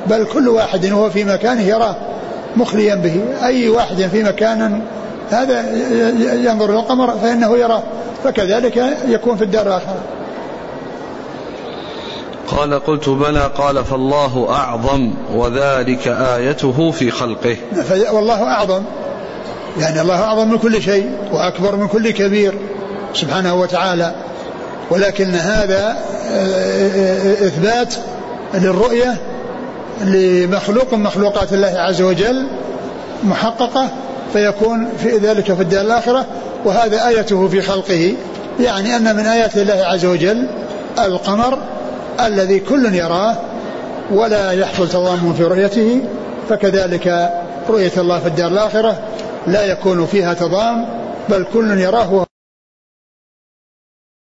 بل 0.07 0.25
كل 0.33 0.47
واحد 0.47 0.91
وهو 0.91 1.09
في 1.09 1.23
مكانه 1.23 1.61
يراه 1.61 1.95
مخليا 2.55 2.95
به. 2.95 3.21
أي 3.43 3.69
واحد 3.69 4.09
في 4.11 4.23
مكان 4.23 4.81
هذا 5.31 5.59
ينظر 6.35 6.69
إلى 6.69 6.79
القمر 6.79 7.17
فإنه 7.17 7.57
يراه 7.57 7.83
فكذلك 8.23 8.83
يكون 9.07 9.37
في 9.37 9.43
الدار 9.43 9.67
الآخرة. 9.67 9.99
قال 12.47 12.79
قلت 12.79 13.09
بلى 13.09 13.51
قال 13.57 13.85
فالله 13.85 14.47
أعظم 14.49 15.13
وذلك 15.33 16.07
آيته 16.07 16.91
في 16.91 17.11
خلقه. 17.11 17.57
والله 18.11 18.43
أعظم. 18.43 18.83
يعني 19.79 20.01
الله 20.01 20.23
أعظم 20.23 20.51
من 20.51 20.57
كل 20.57 20.81
شيء 20.81 21.09
وأكبر 21.31 21.75
من 21.75 21.87
كل 21.87 22.11
كبير 22.11 22.53
سبحانه 23.13 23.55
وتعالى. 23.55 24.15
ولكن 24.91 25.35
هذا 25.35 25.97
إثبات 27.47 27.93
للرؤية 28.53 29.17
لمخلوق 30.01 30.93
من 30.93 31.03
مخلوقات 31.03 31.53
الله 31.53 31.73
عز 31.75 32.01
وجل 32.01 32.47
محققة 33.23 33.87
فيكون 34.33 34.87
في 35.03 35.17
ذلك 35.17 35.53
في 35.53 35.61
الدار 35.61 35.81
الآخرة. 35.81 36.25
وهذا 36.65 37.07
آيته 37.07 37.47
في 37.47 37.61
خلقه 37.61 38.13
يعني 38.59 38.95
أن 38.95 39.15
من 39.15 39.25
آيات 39.25 39.57
الله 39.57 39.83
عز 39.85 40.05
وجل 40.05 40.47
القمر 40.99 41.57
الذي 42.25 42.59
كل 42.59 42.95
يراه 42.95 43.35
ولا 44.11 44.51
يحصل 44.51 44.89
تضامن 44.89 45.33
في 45.33 45.43
رؤيته 45.43 46.01
فكذلك 46.49 47.31
رؤية 47.69 47.91
الله 47.97 48.19
في 48.19 48.27
الدار 48.27 48.51
الآخرة 48.51 48.99
لا 49.47 49.65
يكون 49.65 50.05
فيها 50.05 50.33
تضام 50.33 50.85
بل 51.29 51.45
كل 51.53 51.79
يراه 51.79 52.25